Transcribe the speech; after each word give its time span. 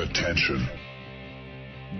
Attention. 0.00 0.66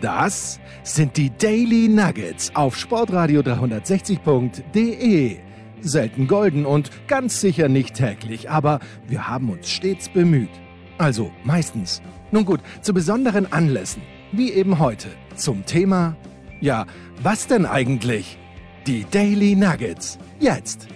Das 0.00 0.58
sind 0.82 1.16
die 1.16 1.30
Daily 1.36 1.88
Nuggets 1.88 2.50
auf 2.54 2.76
Sportradio 2.76 3.42
360.de. 3.42 5.36
Selten 5.82 6.26
golden 6.26 6.64
und 6.64 6.90
ganz 7.08 7.40
sicher 7.40 7.68
nicht 7.68 7.94
täglich, 7.94 8.48
aber 8.48 8.80
wir 9.06 9.28
haben 9.28 9.50
uns 9.50 9.68
stets 9.68 10.08
bemüht. 10.08 10.48
Also 10.96 11.30
meistens. 11.44 12.00
Nun 12.30 12.44
gut, 12.44 12.60
zu 12.80 12.94
besonderen 12.94 13.52
Anlässen, 13.52 14.02
wie 14.32 14.52
eben 14.52 14.78
heute, 14.78 15.08
zum 15.34 15.66
Thema, 15.66 16.16
ja, 16.60 16.86
was 17.22 17.46
denn 17.48 17.66
eigentlich? 17.66 18.38
Die 18.86 19.04
Daily 19.10 19.54
Nuggets. 19.56 20.18
Jetzt. 20.38 20.88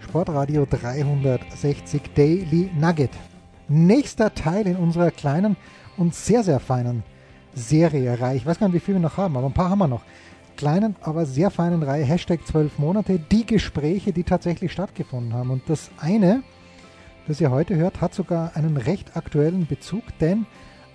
Sportradio 0.00 0.66
360 0.66 2.02
Daily 2.14 2.70
Nugget. 2.78 3.10
Nächster 3.72 4.34
Teil 4.34 4.66
in 4.66 4.74
unserer 4.74 5.12
kleinen 5.12 5.56
und 5.96 6.12
sehr, 6.12 6.42
sehr 6.42 6.58
feinen 6.58 7.04
Serie 7.54 8.20
Reihe. 8.20 8.36
Ich 8.36 8.44
weiß 8.44 8.58
gar 8.58 8.66
nicht, 8.66 8.74
wie 8.74 8.80
viel 8.80 8.94
wir 8.94 9.00
noch 9.00 9.16
haben, 9.16 9.36
aber 9.36 9.46
ein 9.46 9.52
paar 9.52 9.70
haben 9.70 9.78
wir 9.78 9.86
noch. 9.86 10.02
Kleinen, 10.56 10.96
aber 11.02 11.24
sehr 11.24 11.52
feinen 11.52 11.84
Reihe, 11.84 12.04
Hashtag 12.04 12.44
12 12.44 12.80
Monate, 12.80 13.20
die 13.20 13.46
Gespräche, 13.46 14.12
die 14.12 14.24
tatsächlich 14.24 14.72
stattgefunden 14.72 15.34
haben. 15.34 15.50
Und 15.50 15.62
das 15.68 15.92
eine, 16.00 16.42
das 17.28 17.40
ihr 17.40 17.52
heute 17.52 17.76
hört, 17.76 18.00
hat 18.00 18.12
sogar 18.12 18.56
einen 18.56 18.76
recht 18.76 19.16
aktuellen 19.16 19.68
Bezug, 19.68 20.02
denn 20.18 20.46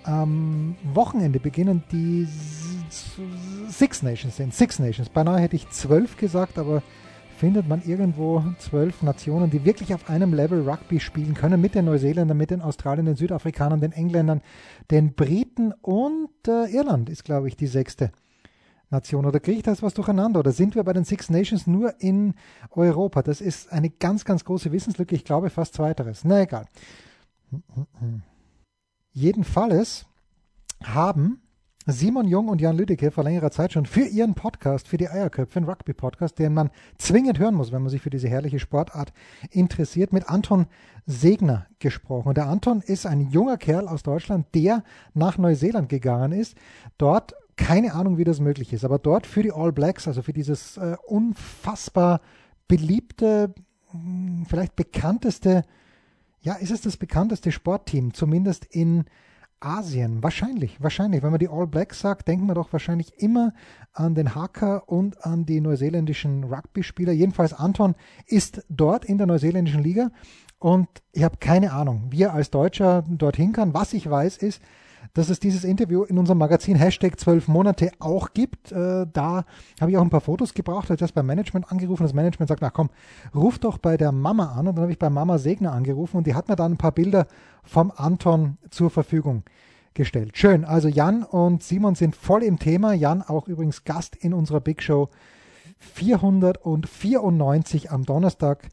am 0.03 0.76
Wochenende 0.93 1.39
beginnen 1.39 1.81
die 1.93 2.27
Six 3.70 4.03
Nations, 4.03 4.35
den 4.35 4.51
Six 4.51 4.79
Nations. 4.79 5.07
Beinahe 5.07 5.39
hätte 5.39 5.55
ich 5.55 5.70
zwölf 5.70 6.17
gesagt, 6.17 6.59
aber 6.59 6.84
findet 7.38 7.67
man 7.67 7.84
irgendwo 7.84 8.44
zwölf 8.59 9.02
Nationen, 9.02 9.49
die 9.49 9.66
wirklich 9.66 9.93
auf 9.93 10.09
einem 10.09 10.34
Level 10.34 10.67
Rugby 10.67 10.99
spielen 10.99 11.34
können, 11.34 11.59
mit 11.59 11.76
den 11.76 11.85
Neuseeländern, 11.85 12.38
mit 12.38 12.52
den 12.52 12.62
Australiern, 12.62 13.05
den 13.05 13.16
Südafrikanern, 13.16 13.81
den 13.81 13.91
Engländern, 13.91 14.41
den 14.89 15.13
Briten 15.13 15.73
und 15.81 16.29
äh, 16.48 16.71
Irland 16.71 17.09
ist, 17.09 17.26
glaube 17.26 17.48
ich, 17.48 17.55
die 17.55 17.68
sechste 17.68 18.12
Nation. 18.90 19.26
Oder 19.26 19.40
kriege 19.40 19.57
ich 19.57 19.63
das 19.63 19.84
was 19.84 19.93
durcheinander? 19.93 20.40
Oder 20.40 20.51
sind 20.51 20.76
wir 20.76 20.84
bei 20.84 20.93
den 20.93 21.04
Six 21.04 21.29
Nations 21.29 21.68
nur 21.68 21.99
in 21.99 22.35
Europa? 22.71 23.21
Das 23.21 23.41
ist 23.41 23.71
eine 23.71 23.90
ganz, 23.90 24.26
ganz 24.26 24.46
große 24.46 24.71
Wissenslücke. 24.71 25.15
Ich 25.15 25.26
glaube 25.26 25.49
fast 25.49 25.74
zweiteres. 25.74 26.24
Na 26.24 26.41
egal. 26.41 26.65
Jedenfalls 29.12 30.05
haben 30.84 31.41
Simon 31.87 32.27
Jung 32.27 32.47
und 32.47 32.61
Jan 32.61 32.77
Lüdecke 32.77 33.11
vor 33.11 33.23
längerer 33.23 33.51
Zeit 33.51 33.73
schon 33.73 33.85
für 33.85 34.05
ihren 34.05 34.33
Podcast, 34.33 34.87
für 34.87 34.97
die 34.97 35.07
Eierköpfe, 35.07 35.57
einen 35.57 35.69
Rugby-Podcast, 35.69 36.39
den 36.39 36.55
man 36.55 36.71
zwingend 36.97 37.37
hören 37.37 37.53
muss, 37.53 37.71
wenn 37.71 37.83
man 37.83 37.91
sich 37.91 38.01
für 38.01 38.09
diese 38.09 38.27
herrliche 38.27 38.57
Sportart 38.57 39.13
interessiert, 39.51 40.11
mit 40.11 40.27
Anton 40.27 40.65
Segner 41.05 41.67
gesprochen. 41.77 42.29
Und 42.29 42.37
der 42.37 42.47
Anton 42.47 42.81
ist 42.81 43.05
ein 43.05 43.29
junger 43.29 43.57
Kerl 43.57 43.87
aus 43.87 44.01
Deutschland, 44.01 44.47
der 44.55 44.83
nach 45.13 45.37
Neuseeland 45.37 45.87
gegangen 45.87 46.31
ist, 46.31 46.55
dort 46.97 47.35
keine 47.55 47.93
Ahnung, 47.93 48.17
wie 48.17 48.23
das 48.23 48.39
möglich 48.39 48.73
ist, 48.73 48.83
aber 48.83 48.97
dort 48.97 49.27
für 49.27 49.43
die 49.43 49.51
All 49.51 49.71
Blacks, 49.71 50.07
also 50.07 50.23
für 50.23 50.33
dieses 50.33 50.77
äh, 50.77 50.97
unfassbar 51.05 52.19
beliebte, 52.67 53.53
hm, 53.91 54.45
vielleicht 54.49 54.75
bekannteste, 54.75 55.63
ja, 56.41 56.55
ist 56.55 56.71
es 56.71 56.81
das 56.81 56.97
bekannteste 56.97 57.51
Sportteam, 57.51 58.13
zumindest 58.13 58.65
in 58.65 59.05
Asien. 59.66 60.21
Wahrscheinlich, 60.21 60.82
wahrscheinlich. 60.82 61.24
Wenn 61.24 61.32
man 61.32 61.40
die 61.40 61.49
All 61.49 61.66
Blacks 61.68 61.99
sagt, 61.99 62.27
denken 62.27 62.46
wir 62.46 62.54
doch 62.54 62.71
wahrscheinlich 62.71 63.18
immer 63.18 63.54
an 63.94 64.13
den 64.13 64.35
Hacker 64.35 64.88
und 64.88 65.25
an 65.25 65.46
die 65.46 65.59
neuseeländischen 65.59 66.44
Rugby-Spieler. 66.44 67.12
Jedenfalls 67.12 67.53
Anton 67.53 67.96
ist 68.28 68.63
dort 68.69 69.06
in 69.06 69.18
der 69.18 69.28
neuseeländischen 69.28 69.81
Liga 69.81 70.12
und 70.59 70.88
ich 71.12 71.24
habe 71.24 71.38
keine 71.38 71.74
Ahnung, 71.74 72.08
wie 72.12 72.24
er 72.24 72.34
als 72.34 72.52
Deutscher 72.52 73.03
dorthin 73.09 73.53
kann. 73.53 73.74
Was 73.74 73.94
ich 73.94 74.09
weiß 74.09 74.38
ist, 74.38 74.62
dass 75.16 75.30
es 75.30 75.40
dieses 75.40 75.63
Interview 75.63 76.03
in 76.03 76.19
unserem 76.19 76.38
Magazin 76.38 76.75
Hashtag 76.75 77.19
12 77.19 77.47
Monate 77.47 77.90
auch 78.00 78.34
gibt. 78.34 78.72
Äh, 78.72 79.08
da 79.12 79.46
habe 79.80 79.90
ich 79.90 79.97
auch 79.97 80.02
ein 80.02 80.09
paar 80.09 80.22
Fotos 80.22 80.53
gebraucht, 80.53 80.90
habe 80.90 80.98
das 80.98 81.14
beim 81.14 81.26
Management 81.26 81.72
angerufen. 81.72 82.03
Das 82.03 82.14
Management 82.14 82.50
sagt, 82.50 82.62
na 82.62 82.70
komm, 82.70 82.90
ruf 83.34 83.58
doch 83.58 83.78
bei 83.78 83.98
der 83.98 84.12
Mama 84.12 84.52
an. 84.52 84.68
Und 84.68 84.75
dann 84.75 84.84
habe 84.84 84.92
ich 84.92 85.00
bei 85.00 85.09
Mama 85.09 85.38
Segner 85.38 85.72
angerufen 85.72 86.18
und 86.18 86.28
die 86.28 86.36
hat 86.36 86.50
mir 86.50 86.58
dann 86.58 86.74
ein 86.74 86.78
paar 86.78 86.92
Bilder 86.92 87.28
vom 87.64 87.94
Anton 87.96 88.58
zur 88.70 88.90
Verfügung 88.90 89.44
gestellt. 89.94 90.38
Schön. 90.38 90.66
Also 90.66 90.90
Jan 90.90 91.24
und 91.24 91.64
Simon 91.64 91.96
sind 91.96 92.18
voll 92.18 92.44
im 92.44 92.59
Thema. 92.59 92.94
Jan 92.94 93.22
auch 93.22 93.48
übrigens 93.48 93.86
Gast 93.86 94.18
in 94.18 94.34
unserer 94.34 94.59
Big 94.59 94.84
Show 94.84 95.08
494 95.80 97.90
am 97.90 98.04
Donnerstag. 98.04 98.68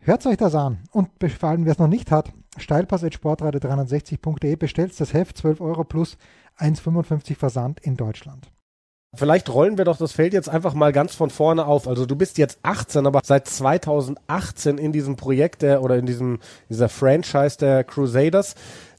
Hört 0.00 0.26
euch 0.26 0.38
das 0.38 0.56
an. 0.56 0.78
Und 0.90 1.10
vor 1.38 1.48
allem, 1.48 1.64
wer 1.64 1.72
es 1.72 1.78
noch 1.78 1.86
nicht 1.86 2.10
hat, 2.10 2.32
steilpass.sportradio360.de 2.58 4.56
bestellt 4.56 4.98
das 4.98 5.12
Heft 5.12 5.38
12 5.38 5.60
Euro 5.60 5.84
plus 5.84 6.16
1,55 6.58 7.36
Versand 7.36 7.80
in 7.80 7.96
Deutschland. 7.96 8.50
Vielleicht 9.16 9.48
rollen 9.52 9.78
wir 9.78 9.84
doch 9.84 9.96
das 9.96 10.12
Feld 10.12 10.32
jetzt 10.32 10.48
einfach 10.48 10.74
mal 10.74 10.92
ganz 10.92 11.14
von 11.14 11.30
vorne 11.30 11.66
auf. 11.66 11.86
Also 11.86 12.04
du 12.04 12.16
bist 12.16 12.36
jetzt 12.36 12.58
18, 12.62 13.06
aber 13.06 13.20
seit 13.22 13.46
2018 13.46 14.78
in 14.78 14.92
diesem 14.92 15.14
Projekt 15.16 15.62
der 15.62 15.82
oder 15.82 15.96
in 15.96 16.06
diesem 16.06 16.40
dieser 16.68 16.88
Franchise 16.88 17.56
der 17.58 17.84
Crusaders. 17.84 18.56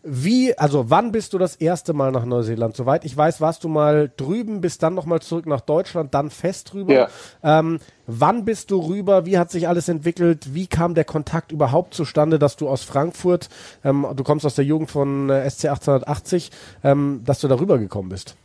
Wie, 0.07 0.55
also 0.55 0.91
wann 0.91 1.11
bist 1.11 1.33
du 1.33 1.39
das 1.39 1.55
erste 1.55 1.93
Mal 1.93 2.11
nach 2.11 2.25
Neuseeland? 2.25 2.75
Soweit 2.75 3.05
ich 3.05 3.17
weiß, 3.17 3.41
warst 3.41 3.63
du 3.63 3.69
mal 3.69 4.11
drüben, 4.15 4.61
bist 4.61 4.83
dann 4.83 4.93
nochmal 4.93 5.19
zurück 5.19 5.47
nach 5.47 5.61
Deutschland, 5.61 6.13
dann 6.13 6.29
fest 6.29 6.75
rüber. 6.75 6.93
Ja. 6.93 7.09
Ähm, 7.41 7.79
wann 8.05 8.45
bist 8.45 8.69
du 8.69 8.79
rüber? 8.81 9.25
Wie 9.25 9.39
hat 9.39 9.49
sich 9.49 9.67
alles 9.67 9.89
entwickelt? 9.89 10.53
Wie 10.53 10.67
kam 10.67 10.93
der 10.93 11.05
Kontakt 11.05 11.51
überhaupt 11.51 11.95
zustande, 11.95 12.37
dass 12.37 12.55
du 12.55 12.69
aus 12.69 12.83
Frankfurt, 12.83 13.49
ähm, 13.83 14.05
du 14.15 14.23
kommst 14.23 14.45
aus 14.45 14.53
der 14.53 14.65
Jugend 14.65 14.91
von 14.91 15.31
äh, 15.31 15.49
SC 15.49 15.65
1880, 15.69 16.51
ähm, 16.83 17.23
dass 17.25 17.39
du 17.39 17.47
da 17.47 17.59
rübergekommen 17.59 18.09
bist? 18.09 18.35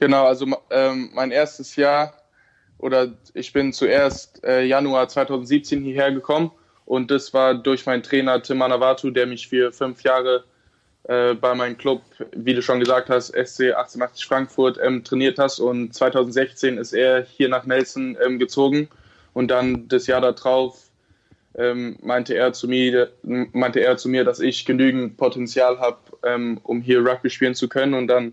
Genau, 0.00 0.26
also 0.26 0.46
ähm, 0.70 1.10
mein 1.14 1.30
erstes 1.30 1.76
Jahr 1.76 2.12
oder 2.78 3.12
ich 3.34 3.52
bin 3.52 3.72
zuerst 3.72 4.42
äh, 4.42 4.64
Januar 4.64 5.06
2017 5.08 5.84
hierher 5.84 6.10
gekommen 6.10 6.50
und 6.84 7.12
das 7.12 7.32
war 7.32 7.54
durch 7.54 7.86
meinen 7.86 8.02
Trainer 8.02 8.42
Tim 8.42 8.58
Manavatu, 8.58 9.10
der 9.10 9.26
mich 9.26 9.46
für 9.46 9.70
fünf 9.70 10.02
Jahre 10.02 10.42
äh, 11.08 11.34
bei 11.34 11.54
meinem 11.54 11.78
Club, 11.78 12.02
wie 12.34 12.54
du 12.54 12.62
schon 12.62 12.80
gesagt 12.80 13.10
hast, 13.10 13.28
SC 13.28 13.72
1880 13.72 14.26
Frankfurt 14.26 14.78
ähm, 14.82 15.04
trainiert 15.04 15.38
hast. 15.38 15.60
Und 15.60 15.94
2016 15.94 16.78
ist 16.78 16.92
er 16.92 17.24
hier 17.24 17.48
nach 17.48 17.64
Nelson 17.64 18.16
ähm, 18.24 18.38
gezogen. 18.38 18.88
Und 19.32 19.48
dann 19.48 19.86
das 19.86 20.08
Jahr 20.08 20.20
darauf 20.20 20.82
ähm, 21.54 21.96
meinte, 22.02 22.34
er 22.34 22.52
zu 22.52 22.66
mir, 22.66 23.12
meinte 23.22 23.80
er 23.80 23.96
zu 23.96 24.08
mir, 24.08 24.24
dass 24.24 24.40
ich 24.40 24.64
genügend 24.64 25.16
Potenzial 25.16 25.78
habe, 25.78 25.98
ähm, 26.24 26.58
um 26.64 26.80
hier 26.80 27.06
Rugby 27.06 27.30
spielen 27.30 27.54
zu 27.54 27.68
können. 27.68 27.94
Und 27.94 28.08
dann, 28.08 28.32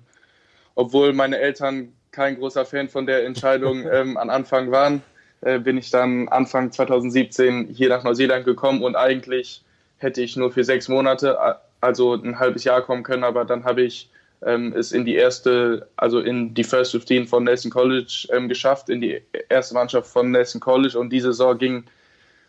obwohl 0.73 1.13
meine 1.13 1.37
Eltern 1.37 1.93
kein 2.11 2.37
großer 2.37 2.65
Fan 2.65 2.89
von 2.89 3.05
der 3.05 3.25
Entscheidung 3.25 3.85
ähm, 3.91 4.17
am 4.17 4.29
Anfang 4.31 4.71
waren, 4.71 5.03
äh, 5.41 5.59
bin 5.59 5.77
ich 5.77 5.91
dann 5.91 6.27
Anfang 6.29 6.71
2017 6.71 7.67
hier 7.67 7.89
nach 7.89 8.03
Neuseeland 8.03 8.45
gekommen 8.45 8.81
und 8.81 8.95
eigentlich 8.95 9.61
hätte 9.97 10.21
ich 10.21 10.35
nur 10.35 10.51
für 10.51 10.63
sechs 10.63 10.87
Monate 10.87 11.37
also 11.83 12.13
ein 12.13 12.39
halbes 12.39 12.63
Jahr 12.63 12.81
kommen 12.81 13.03
können, 13.03 13.23
aber 13.23 13.45
dann 13.45 13.65
habe 13.65 13.83
ich 13.83 14.09
ähm, 14.45 14.73
es 14.75 14.91
in 14.91 15.05
die 15.05 15.15
erste, 15.15 15.87
also 15.95 16.19
in 16.19 16.53
die 16.53 16.63
First 16.63 16.91
15 16.91 17.27
von 17.27 17.43
Nelson 17.43 17.71
College 17.71 18.27
ähm, 18.31 18.47
geschafft, 18.49 18.89
in 18.89 19.01
die 19.01 19.21
erste 19.49 19.73
Mannschaft 19.73 20.07
von 20.07 20.31
Nelson 20.31 20.61
College 20.61 20.97
und 20.97 21.11
diese 21.11 21.33
Saison 21.33 21.57
ging 21.57 21.83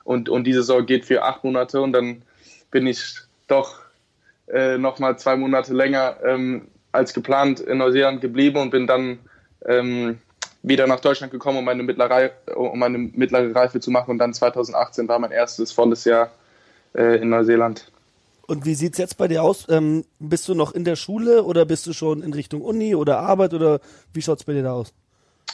und, 0.04 0.28
und 0.28 0.44
diese 0.44 0.62
Saison 0.62 0.86
geht 0.86 1.04
für 1.04 1.22
acht 1.22 1.44
Monate 1.44 1.80
und 1.80 1.92
dann 1.92 2.22
bin 2.70 2.86
ich 2.86 3.02
doch 3.48 3.80
äh, 4.48 4.78
nochmal 4.78 5.18
zwei 5.18 5.36
Monate 5.36 5.74
länger 5.74 6.16
ähm, 6.24 6.68
als 6.92 7.12
geplant 7.12 7.60
in 7.60 7.78
Neuseeland 7.78 8.20
geblieben 8.20 8.58
und 8.58 8.70
bin 8.70 8.86
dann 8.86 9.18
ähm, 9.66 10.18
wieder 10.62 10.86
nach 10.86 11.00
Deutschland 11.00 11.32
gekommen, 11.32 11.58
um 11.58 11.64
meine, 11.64 11.82
mittlere, 11.82 12.30
um 12.54 12.78
meine 12.78 12.98
mittlere 12.98 13.54
Reife 13.54 13.80
zu 13.80 13.90
machen 13.90 14.12
und 14.12 14.18
dann 14.18 14.32
2018 14.32 15.08
war 15.08 15.18
mein 15.18 15.32
erstes 15.32 15.72
volles 15.72 16.04
Jahr 16.04 16.30
äh, 16.94 17.20
in 17.20 17.30
Neuseeland. 17.30 17.90
Und 18.46 18.64
wie 18.64 18.74
sieht 18.74 18.92
es 18.92 18.98
jetzt 18.98 19.16
bei 19.16 19.28
dir 19.28 19.42
aus? 19.42 19.66
Ähm, 19.68 20.04
bist 20.18 20.48
du 20.48 20.54
noch 20.54 20.72
in 20.72 20.84
der 20.84 20.96
Schule 20.96 21.44
oder 21.44 21.64
bist 21.64 21.86
du 21.86 21.92
schon 21.92 22.22
in 22.22 22.32
Richtung 22.32 22.62
Uni 22.62 22.94
oder 22.94 23.18
Arbeit 23.18 23.54
oder 23.54 23.80
wie 24.12 24.22
schaut 24.22 24.38
es 24.38 24.44
bei 24.44 24.52
dir 24.52 24.62
da 24.62 24.72
aus? 24.72 24.92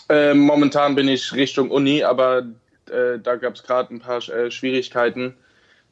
Äh, 0.09 0.35
momentan 0.35 0.95
bin 0.95 1.09
ich 1.09 1.33
Richtung 1.33 1.71
Uni, 1.71 2.03
aber 2.03 2.47
äh, 2.91 3.19
da 3.23 3.37
gab 3.37 3.55
es 3.55 3.63
gerade 3.63 3.95
ein 3.95 4.01
paar 4.01 4.19
äh, 4.29 4.51
Schwierigkeiten, 4.51 5.35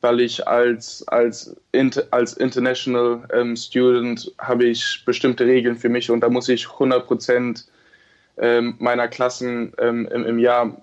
weil 0.00 0.20
ich 0.20 0.46
als, 0.46 1.06
als, 1.06 1.56
inter, 1.73 2.05
als 2.11 2.32
International 2.32 3.23
ähm, 3.32 3.56
Student 3.56 4.32
habe 4.38 4.64
ich 4.64 5.02
bestimmte 5.05 5.44
Regeln 5.44 5.76
für 5.76 5.88
mich 5.88 6.11
und 6.11 6.20
da 6.20 6.28
muss 6.28 6.49
ich 6.49 6.69
100 6.69 7.06
Prozent 7.06 7.67
ähm, 8.38 8.75
meiner 8.78 9.08
Klassen 9.08 9.73
ähm, 9.78 10.08
im, 10.12 10.25
im 10.25 10.38
Jahr 10.38 10.76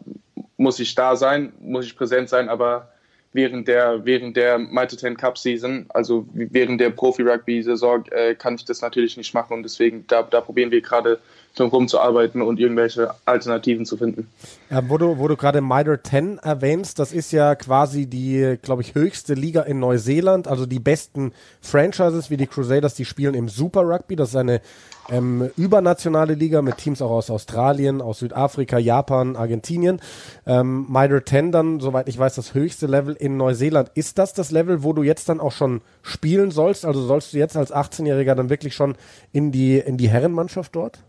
muss 0.58 0.80
ich 0.80 0.96
da 0.96 1.16
sein, 1.16 1.54
muss 1.60 1.86
ich 1.86 1.98
präsent 1.98 2.30
sein, 2.30 2.50
aber 2.50 2.90
während 3.36 3.68
der, 3.68 4.06
während 4.06 4.38
der 4.38 4.58
Mighty 4.58 4.96
Ten 4.96 5.18
Cup 5.18 5.38
Season, 5.38 5.86
also 5.90 6.26
während 6.34 6.80
der 6.80 6.90
Profi-Rugby-Saison, 6.90 8.06
äh, 8.12 8.34
kann 8.34 8.56
ich 8.56 8.64
das 8.64 8.82
natürlich 8.82 9.18
nicht 9.18 9.34
machen 9.34 9.54
und 9.54 9.64
deswegen, 9.64 10.08
da, 10.08 10.24
da 10.24 10.40
probieren 10.40 10.72
wir 10.72 10.82
gerade 10.82 11.20
drumherum 11.56 11.88
zu 11.88 12.00
arbeiten 12.00 12.42
und 12.42 12.60
irgendwelche 12.60 13.14
Alternativen 13.26 13.86
zu 13.86 13.98
finden. 13.98 14.28
Ja, 14.70 14.88
wo 14.90 14.98
du, 14.98 15.18
wo 15.18 15.28
du 15.28 15.36
gerade 15.36 15.62
Mitre 15.62 16.02
10 16.02 16.40
erwähnst, 16.40 17.00
das 17.00 17.14
ist 17.14 17.32
ja 17.32 17.56
quasi 17.56 18.08
die, 18.08 18.58
glaube 18.62 18.82
ich, 18.82 18.96
höchste 18.96 19.34
Liga 19.34 19.62
in 19.62 19.80
Neuseeland. 19.80 20.48
Also 20.48 20.66
die 20.66 20.80
besten 20.80 21.34
Franchises 21.62 22.30
wie 22.30 22.38
die 22.38 22.48
Crusaders, 22.48 22.96
die 22.96 23.06
spielen 23.06 23.34
im 23.34 23.50
Super 23.50 23.82
Rugby. 23.82 24.16
Das 24.16 24.30
ist 24.30 24.36
eine 24.36 24.62
ähm, 25.10 25.50
übernationale 25.56 26.34
Liga 26.34 26.62
mit 26.62 26.78
Teams 26.78 27.02
auch 27.02 27.12
aus 27.12 27.30
Australien, 27.30 28.02
aus 28.02 28.20
Südafrika, 28.20 28.78
Japan, 28.78 29.36
Argentinien. 29.36 30.02
Ähm, 30.46 30.88
Mitre 30.90 31.24
10 31.24 31.52
dann, 31.52 31.80
soweit 31.80 32.10
ich 32.10 32.18
weiß, 32.18 32.36
das 32.36 32.54
höchste 32.54 32.88
Level 32.88 33.16
in 33.16 33.38
Neuseeland. 33.38 33.92
Ist 33.94 34.18
das 34.18 34.34
das 34.34 34.52
Level, 34.52 34.84
wo 34.84 34.94
du 34.94 35.04
jetzt 35.04 35.30
dann 35.30 35.40
auch 35.40 35.52
schon 35.52 35.82
spielen 36.02 36.52
sollst? 36.52 36.86
Also 36.86 37.06
sollst 37.06 37.34
du 37.34 37.38
jetzt 37.38 37.56
als 37.56 37.74
18-Jähriger 37.74 38.36
dann 38.36 38.50
wirklich 38.50 38.74
schon 38.74 38.96
in 39.32 39.52
die, 39.52 39.78
in 39.78 39.98
die 39.98 40.10
Herrenmannschaft 40.10 40.76
dort? 40.76 41.00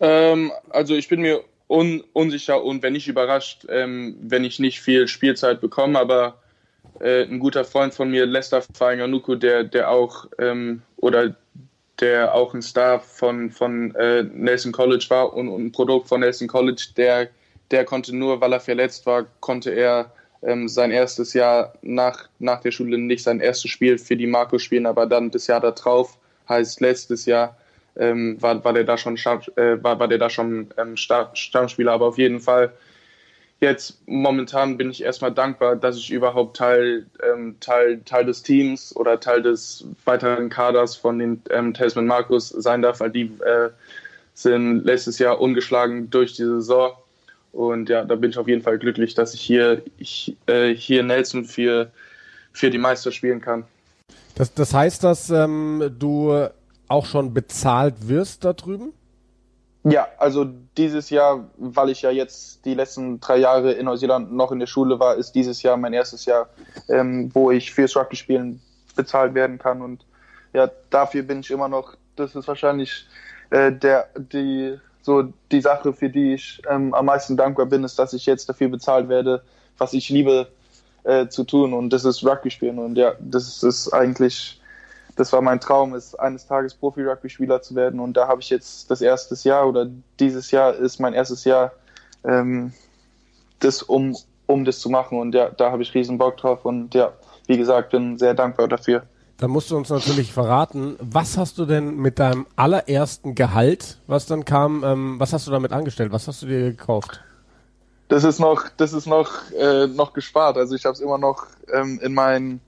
Ähm, 0.00 0.52
also 0.70 0.94
ich 0.94 1.08
bin 1.08 1.20
mir 1.20 1.42
un 1.68 2.04
unsicher 2.12 2.62
und 2.62 2.82
wenn 2.82 2.92
nicht 2.92 3.08
überrascht, 3.08 3.66
ähm, 3.68 4.16
wenn 4.20 4.44
ich 4.44 4.58
nicht 4.58 4.80
viel 4.80 5.08
Spielzeit 5.08 5.60
bekomme, 5.60 5.98
aber 5.98 6.42
äh, 7.00 7.24
ein 7.24 7.38
guter 7.38 7.64
Freund 7.64 7.94
von 7.94 8.10
mir, 8.10 8.26
Lester 8.26 8.62
Fainganuku, 8.62 9.34
der, 9.34 9.64
der 9.64 9.90
auch 9.90 10.26
ähm, 10.38 10.82
oder 10.96 11.34
der 12.00 12.34
auch 12.34 12.54
ein 12.54 12.62
Star 12.62 13.00
von, 13.00 13.50
von 13.50 13.94
äh, 13.94 14.24
Nelson 14.24 14.72
College 14.72 15.06
war 15.08 15.32
und, 15.32 15.48
und, 15.48 15.66
ein 15.66 15.72
Produkt 15.72 16.08
von 16.08 16.20
Nelson 16.20 16.48
College, 16.48 16.88
der, 16.96 17.28
der 17.70 17.84
konnte 17.84 18.14
nur, 18.14 18.40
weil 18.40 18.52
er 18.52 18.60
verletzt 18.60 19.06
war, 19.06 19.26
konnte 19.40 19.70
er 19.70 20.12
ähm, 20.42 20.68
sein 20.68 20.90
erstes 20.90 21.34
Jahr 21.34 21.74
nach, 21.82 22.28
nach 22.38 22.60
der 22.60 22.72
Schule 22.72 22.98
nicht 22.98 23.22
sein 23.22 23.40
erstes 23.40 23.70
Spiel 23.70 23.98
für 23.98 24.16
die 24.16 24.26
Marco 24.26 24.58
spielen, 24.58 24.86
aber 24.86 25.06
dann 25.06 25.30
das 25.30 25.46
Jahr 25.46 25.60
darauf, 25.60 26.18
heißt 26.48 26.80
letztes 26.80 27.26
Jahr, 27.26 27.56
ähm, 27.96 28.40
war, 28.40 28.64
war 28.64 28.72
der 28.72 28.84
da 28.84 28.96
schon, 28.98 29.16
äh, 29.16 29.82
war, 29.82 29.98
war 29.98 30.08
der 30.08 30.18
da 30.18 30.30
schon 30.30 30.68
ähm, 30.76 30.96
Stammspieler. 30.96 31.92
Aber 31.92 32.06
auf 32.06 32.18
jeden 32.18 32.40
Fall, 32.40 32.72
jetzt 33.60 34.02
momentan 34.06 34.76
bin 34.76 34.90
ich 34.90 35.02
erstmal 35.02 35.32
dankbar, 35.32 35.76
dass 35.76 35.96
ich 35.96 36.10
überhaupt 36.10 36.56
Teil, 36.56 37.06
ähm, 37.22 37.56
Teil, 37.60 38.00
Teil 38.04 38.24
des 38.26 38.42
Teams 38.42 38.94
oder 38.96 39.20
Teil 39.20 39.42
des 39.42 39.86
weiteren 40.04 40.48
Kaders 40.48 40.96
von 40.96 41.18
den 41.18 41.42
ähm, 41.50 41.74
Tasman 41.74 42.06
Markus 42.06 42.48
sein 42.48 42.82
darf, 42.82 43.00
weil 43.00 43.10
die 43.10 43.30
äh, 43.44 43.70
sind 44.34 44.84
letztes 44.84 45.18
Jahr 45.18 45.40
ungeschlagen 45.40 46.10
durch 46.10 46.34
die 46.34 46.44
Saison. 46.44 46.92
Und 47.52 47.88
ja, 47.88 48.04
da 48.04 48.16
bin 48.16 48.30
ich 48.30 48.38
auf 48.38 48.48
jeden 48.48 48.62
Fall 48.62 48.78
glücklich, 48.78 49.14
dass 49.14 49.32
ich 49.32 49.40
hier, 49.40 49.82
ich, 49.96 50.36
äh, 50.46 50.74
hier 50.74 51.04
Nelson 51.04 51.44
für, 51.44 51.92
für 52.52 52.68
die 52.68 52.78
Meister 52.78 53.12
spielen 53.12 53.40
kann. 53.40 53.62
Das, 54.34 54.52
das 54.52 54.74
heißt, 54.74 55.04
dass 55.04 55.30
ähm, 55.30 55.94
du 55.96 56.48
auch 56.88 57.06
schon 57.06 57.34
bezahlt 57.34 58.08
wirst 58.08 58.44
da 58.44 58.52
drüben? 58.52 58.92
Ja, 59.84 60.08
also 60.16 60.46
dieses 60.78 61.10
Jahr, 61.10 61.44
weil 61.58 61.90
ich 61.90 62.00
ja 62.00 62.10
jetzt 62.10 62.64
die 62.64 62.72
letzten 62.72 63.20
drei 63.20 63.36
Jahre 63.36 63.72
in 63.72 63.84
Neuseeland 63.84 64.32
noch 64.32 64.50
in 64.50 64.58
der 64.58 64.66
Schule 64.66 64.98
war, 64.98 65.16
ist 65.16 65.32
dieses 65.32 65.62
Jahr 65.62 65.76
mein 65.76 65.92
erstes 65.92 66.24
Jahr, 66.24 66.48
ähm, 66.88 67.30
wo 67.34 67.50
ich 67.50 67.72
fürs 67.72 67.94
Rugby-Spielen 67.94 68.62
bezahlt 68.96 69.34
werden 69.34 69.58
kann. 69.58 69.82
Und 69.82 70.06
ja, 70.54 70.70
dafür 70.88 71.22
bin 71.22 71.40
ich 71.40 71.50
immer 71.50 71.68
noch, 71.68 71.96
das 72.16 72.34
ist 72.34 72.48
wahrscheinlich 72.48 73.06
äh, 73.50 73.72
der, 73.72 74.08
die, 74.16 74.78
so 75.02 75.24
die 75.52 75.60
Sache, 75.60 75.92
für 75.92 76.08
die 76.08 76.32
ich 76.32 76.62
ähm, 76.70 76.94
am 76.94 77.04
meisten 77.04 77.36
dankbar 77.36 77.66
bin, 77.66 77.84
ist, 77.84 77.98
dass 77.98 78.14
ich 78.14 78.24
jetzt 78.24 78.48
dafür 78.48 78.70
bezahlt 78.70 79.10
werde, 79.10 79.42
was 79.76 79.92
ich 79.92 80.08
liebe 80.08 80.48
äh, 81.02 81.28
zu 81.28 81.44
tun. 81.44 81.74
Und 81.74 81.90
das 81.90 82.06
ist 82.06 82.24
Rugby 82.24 82.50
spielen. 82.50 82.78
Und 82.78 82.96
ja, 82.96 83.12
das 83.20 83.62
ist 83.62 83.92
eigentlich 83.92 84.62
das 85.16 85.32
war 85.32 85.40
mein 85.40 85.60
Traum, 85.60 85.94
ist 85.94 86.18
eines 86.18 86.46
Tages 86.46 86.74
Profi-Rugby-Spieler 86.74 87.62
zu 87.62 87.74
werden. 87.74 88.00
Und 88.00 88.16
da 88.16 88.26
habe 88.28 88.40
ich 88.40 88.50
jetzt 88.50 88.90
das 88.90 89.00
erste 89.00 89.36
Jahr 89.48 89.68
oder 89.68 89.86
dieses 90.18 90.50
Jahr 90.50 90.74
ist 90.74 91.00
mein 91.00 91.14
erstes 91.14 91.44
Jahr, 91.44 91.72
ähm, 92.24 92.72
das, 93.60 93.82
um, 93.82 94.16
um 94.46 94.64
das 94.64 94.80
zu 94.80 94.90
machen. 94.90 95.18
Und 95.18 95.34
ja, 95.34 95.50
da 95.50 95.70
habe 95.70 95.82
ich 95.82 95.94
riesen 95.94 96.18
Bock 96.18 96.36
drauf. 96.36 96.64
Und 96.64 96.94
ja, 96.94 97.12
wie 97.46 97.56
gesagt, 97.56 97.90
bin 97.90 98.18
sehr 98.18 98.34
dankbar 98.34 98.68
dafür. 98.68 99.02
Da 99.36 99.48
musst 99.48 99.70
du 99.70 99.76
uns 99.76 99.88
natürlich 99.88 100.32
verraten, 100.32 100.96
was 101.00 101.36
hast 101.36 101.58
du 101.58 101.66
denn 101.66 101.96
mit 101.96 102.18
deinem 102.18 102.46
allerersten 102.54 103.34
Gehalt, 103.34 103.98
was 104.06 104.26
dann 104.26 104.44
kam, 104.44 104.84
ähm, 104.84 105.18
was 105.18 105.32
hast 105.32 105.46
du 105.46 105.50
damit 105.50 105.72
angestellt? 105.72 106.12
Was 106.12 106.28
hast 106.28 106.42
du 106.42 106.46
dir 106.46 106.60
gekauft? 106.70 107.20
Das 108.08 108.22
ist 108.22 108.38
noch, 108.38 108.68
das 108.76 108.92
ist 108.92 109.06
noch, 109.06 109.50
äh, 109.52 109.86
noch 109.86 110.12
gespart. 110.12 110.56
Also 110.56 110.74
ich 110.74 110.84
habe 110.84 110.92
es 110.92 111.00
immer 111.00 111.18
noch 111.18 111.46
ähm, 111.72 111.98
in 112.02 112.14
mein, 112.14 112.60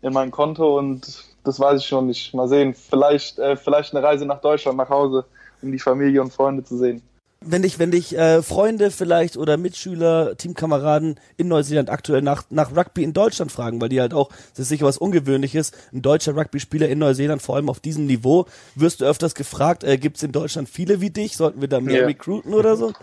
in 0.00 0.12
mein 0.12 0.30
Konto 0.30 0.78
und 0.78 1.24
das 1.44 1.60
weiß 1.60 1.80
ich 1.80 1.86
schon 1.86 2.06
nicht. 2.06 2.34
Mal 2.34 2.48
sehen. 2.48 2.74
Vielleicht, 2.74 3.38
äh, 3.38 3.56
vielleicht 3.56 3.94
eine 3.94 4.04
Reise 4.04 4.26
nach 4.26 4.40
Deutschland, 4.40 4.78
nach 4.78 4.88
Hause, 4.88 5.24
um 5.62 5.70
die 5.70 5.78
Familie 5.78 6.20
und 6.22 6.32
Freunde 6.32 6.64
zu 6.64 6.76
sehen. 6.76 7.02
Wenn 7.46 7.60
dich, 7.60 7.78
wenn 7.78 7.90
dich 7.90 8.16
äh, 8.16 8.42
Freunde 8.42 8.90
vielleicht 8.90 9.36
oder 9.36 9.58
Mitschüler, 9.58 10.34
Teamkameraden 10.38 11.20
in 11.36 11.48
Neuseeland 11.48 11.90
aktuell 11.90 12.22
nach, 12.22 12.44
nach 12.48 12.74
Rugby 12.74 13.04
in 13.04 13.12
Deutschland 13.12 13.52
fragen, 13.52 13.82
weil 13.82 13.90
die 13.90 14.00
halt 14.00 14.14
auch, 14.14 14.30
das 14.52 14.60
ist 14.60 14.68
sicher 14.70 14.86
was 14.86 14.96
Ungewöhnliches, 14.96 15.72
ein 15.92 16.00
deutscher 16.00 16.34
Rugby-Spieler 16.34 16.88
in 16.88 16.98
Neuseeland, 16.98 17.42
vor 17.42 17.56
allem 17.56 17.68
auf 17.68 17.80
diesem 17.80 18.06
Niveau, 18.06 18.46
wirst 18.76 19.02
du 19.02 19.04
öfters 19.04 19.34
gefragt, 19.34 19.84
äh, 19.84 19.98
gibt 19.98 20.16
es 20.16 20.22
in 20.22 20.32
Deutschland 20.32 20.70
viele 20.70 21.02
wie 21.02 21.10
dich? 21.10 21.36
Sollten 21.36 21.60
wir 21.60 21.68
da 21.68 21.80
mehr 21.80 21.96
yeah. 21.96 22.06
recruiten 22.06 22.54
oder 22.54 22.78
so? 22.78 22.94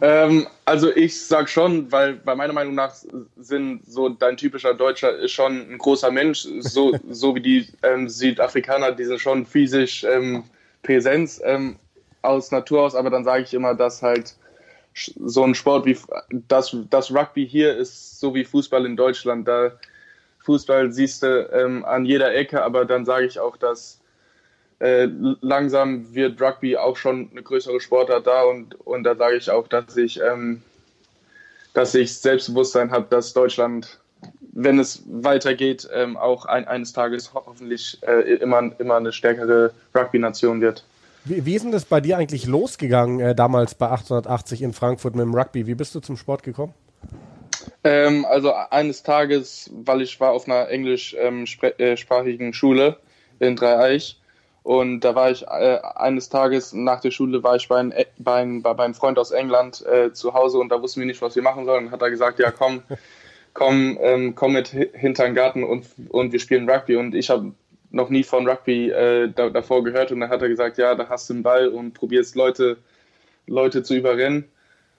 Ähm, 0.00 0.46
also 0.64 0.94
ich 0.94 1.20
sag 1.20 1.48
schon, 1.48 1.90
weil, 1.92 2.20
weil 2.24 2.36
meiner 2.36 2.52
Meinung 2.52 2.74
nach 2.74 2.94
sind 3.36 3.84
so 3.86 4.08
dein 4.08 4.36
typischer 4.36 4.72
Deutscher 4.74 5.14
ist 5.18 5.32
schon 5.32 5.72
ein 5.72 5.78
großer 5.78 6.10
Mensch, 6.10 6.46
so, 6.60 6.96
so 7.10 7.34
wie 7.34 7.40
die 7.40 7.68
ähm, 7.82 8.08
Südafrikaner, 8.08 8.92
die 8.92 9.04
sind 9.04 9.20
schon 9.20 9.44
physisch 9.44 10.04
ähm, 10.04 10.44
Präsenz 10.82 11.40
ähm, 11.44 11.76
aus 12.22 12.50
Natur 12.50 12.82
aus, 12.82 12.94
aber 12.94 13.10
dann 13.10 13.24
sage 13.24 13.42
ich 13.42 13.52
immer, 13.54 13.74
dass 13.74 14.02
halt 14.02 14.34
so 14.94 15.44
ein 15.44 15.54
Sport 15.54 15.86
wie 15.86 15.96
das, 16.48 16.76
das 16.88 17.14
Rugby 17.14 17.46
hier 17.46 17.76
ist 17.76 18.18
so 18.18 18.34
wie 18.34 18.44
Fußball 18.44 18.84
in 18.86 18.96
Deutschland. 18.96 19.46
Da 19.46 19.72
Fußball 20.40 20.92
siehst 20.92 21.22
du 21.22 21.48
ähm, 21.52 21.84
an 21.84 22.04
jeder 22.04 22.34
Ecke, 22.34 22.62
aber 22.62 22.84
dann 22.84 23.04
sage 23.04 23.26
ich 23.26 23.38
auch, 23.38 23.56
dass 23.56 23.99
äh, 24.80 25.08
langsam 25.40 26.14
wird 26.14 26.40
Rugby 26.40 26.76
auch 26.76 26.96
schon 26.96 27.28
eine 27.30 27.42
größere 27.42 27.80
Sportart 27.80 28.26
da 28.26 28.42
und, 28.42 28.74
und 28.86 29.04
da 29.04 29.14
sage 29.14 29.36
ich 29.36 29.50
auch, 29.50 29.68
dass 29.68 29.96
ich, 29.96 30.20
ähm, 30.20 30.62
dass 31.74 31.94
ich 31.94 32.14
Selbstbewusstsein 32.14 32.90
habe, 32.90 33.06
dass 33.10 33.32
Deutschland, 33.34 34.00
wenn 34.52 34.78
es 34.78 35.02
weitergeht, 35.06 35.88
ähm, 35.92 36.16
auch 36.16 36.46
ein, 36.46 36.66
eines 36.66 36.92
Tages 36.92 37.32
hoffentlich 37.34 37.98
äh, 38.02 38.34
immer, 38.36 38.70
immer 38.78 38.96
eine 38.96 39.12
stärkere 39.12 39.72
Rugby-Nation 39.94 40.62
wird. 40.62 40.84
Wie, 41.24 41.44
wie 41.44 41.54
ist 41.54 41.64
denn 41.64 41.72
das 41.72 41.84
bei 41.84 42.00
dir 42.00 42.16
eigentlich 42.16 42.46
losgegangen, 42.46 43.20
äh, 43.20 43.34
damals 43.34 43.74
bei 43.74 43.86
1880 43.86 44.62
in 44.62 44.72
Frankfurt 44.72 45.14
mit 45.14 45.24
dem 45.24 45.34
Rugby? 45.34 45.66
Wie 45.66 45.74
bist 45.74 45.94
du 45.94 46.00
zum 46.00 46.16
Sport 46.16 46.42
gekommen? 46.42 46.72
Ähm, 47.84 48.24
also 48.24 48.52
eines 48.52 49.02
Tages, 49.02 49.70
weil 49.74 50.00
ich 50.00 50.18
war 50.20 50.32
auf 50.32 50.46
einer 50.46 50.68
englischsprachigen 50.68 52.46
ähm, 52.46 52.52
Schule 52.54 52.96
in 53.38 53.56
Dreieich 53.56 54.19
und 54.62 55.00
da 55.00 55.14
war 55.14 55.30
ich 55.30 55.46
äh, 55.46 55.78
eines 55.94 56.28
Tages 56.28 56.72
nach 56.72 57.00
der 57.00 57.10
Schule 57.10 57.42
war 57.42 57.56
ich 57.56 57.68
bei, 57.68 57.78
ein, 57.78 57.94
bei, 58.18 58.42
ein, 58.42 58.62
bei 58.62 58.74
meinem 58.74 58.94
Freund 58.94 59.18
aus 59.18 59.30
England 59.30 59.84
äh, 59.86 60.12
zu 60.12 60.34
Hause 60.34 60.58
und 60.58 60.68
da 60.68 60.82
wussten 60.82 61.00
wir 61.00 61.06
nicht, 61.06 61.22
was 61.22 61.34
wir 61.34 61.42
machen 61.42 61.64
sollen. 61.64 61.86
Und 61.86 61.92
hat 61.92 62.02
er 62.02 62.10
gesagt, 62.10 62.38
ja 62.38 62.50
komm, 62.50 62.82
komm, 63.54 63.98
ähm, 64.00 64.34
komm 64.34 64.52
mit 64.52 64.68
hinter 64.68 65.24
den 65.24 65.34
Garten 65.34 65.64
und, 65.64 65.86
und 66.10 66.32
wir 66.32 66.40
spielen 66.40 66.68
Rugby. 66.68 66.96
Und 66.96 67.14
ich 67.14 67.30
habe 67.30 67.52
noch 67.90 68.10
nie 68.10 68.22
von 68.22 68.46
Rugby 68.46 68.90
äh, 68.90 69.32
da, 69.34 69.48
davor 69.48 69.82
gehört. 69.82 70.12
Und 70.12 70.20
dann 70.20 70.28
hat 70.28 70.42
er 70.42 70.48
gesagt, 70.48 70.76
ja, 70.76 70.94
da 70.94 71.08
hast 71.08 71.30
du 71.30 71.34
einen 71.34 71.42
Ball 71.42 71.68
und 71.68 71.94
probierst 71.94 72.36
Leute, 72.36 72.76
Leute 73.46 73.82
zu 73.82 73.94
überrennen 73.94 74.44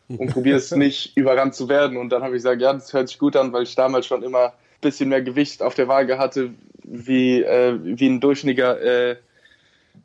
und 0.07 0.31
probierst 0.33 0.75
nicht 0.75 1.15
überrannt 1.15 1.53
zu 1.53 1.69
werden. 1.69 1.97
Und 1.97 2.09
dann 2.09 2.23
habe 2.23 2.35
ich 2.35 2.39
gesagt, 2.39 2.61
ja, 2.61 2.73
das 2.73 2.93
hört 2.93 3.09
sich 3.09 3.19
gut 3.19 3.35
an, 3.35 3.53
weil 3.53 3.63
ich 3.63 3.75
damals 3.75 4.07
schon 4.07 4.23
immer 4.23 4.45
ein 4.45 4.81
bisschen 4.81 5.09
mehr 5.09 5.21
Gewicht 5.21 5.61
auf 5.61 5.75
der 5.75 5.87
Waage 5.87 6.17
hatte, 6.17 6.49
wie, 6.83 7.43
äh, 7.43 7.77
wie 7.79 8.09
ein 8.09 8.19
durchschnittlicher 8.19 8.81
äh, 8.81 9.15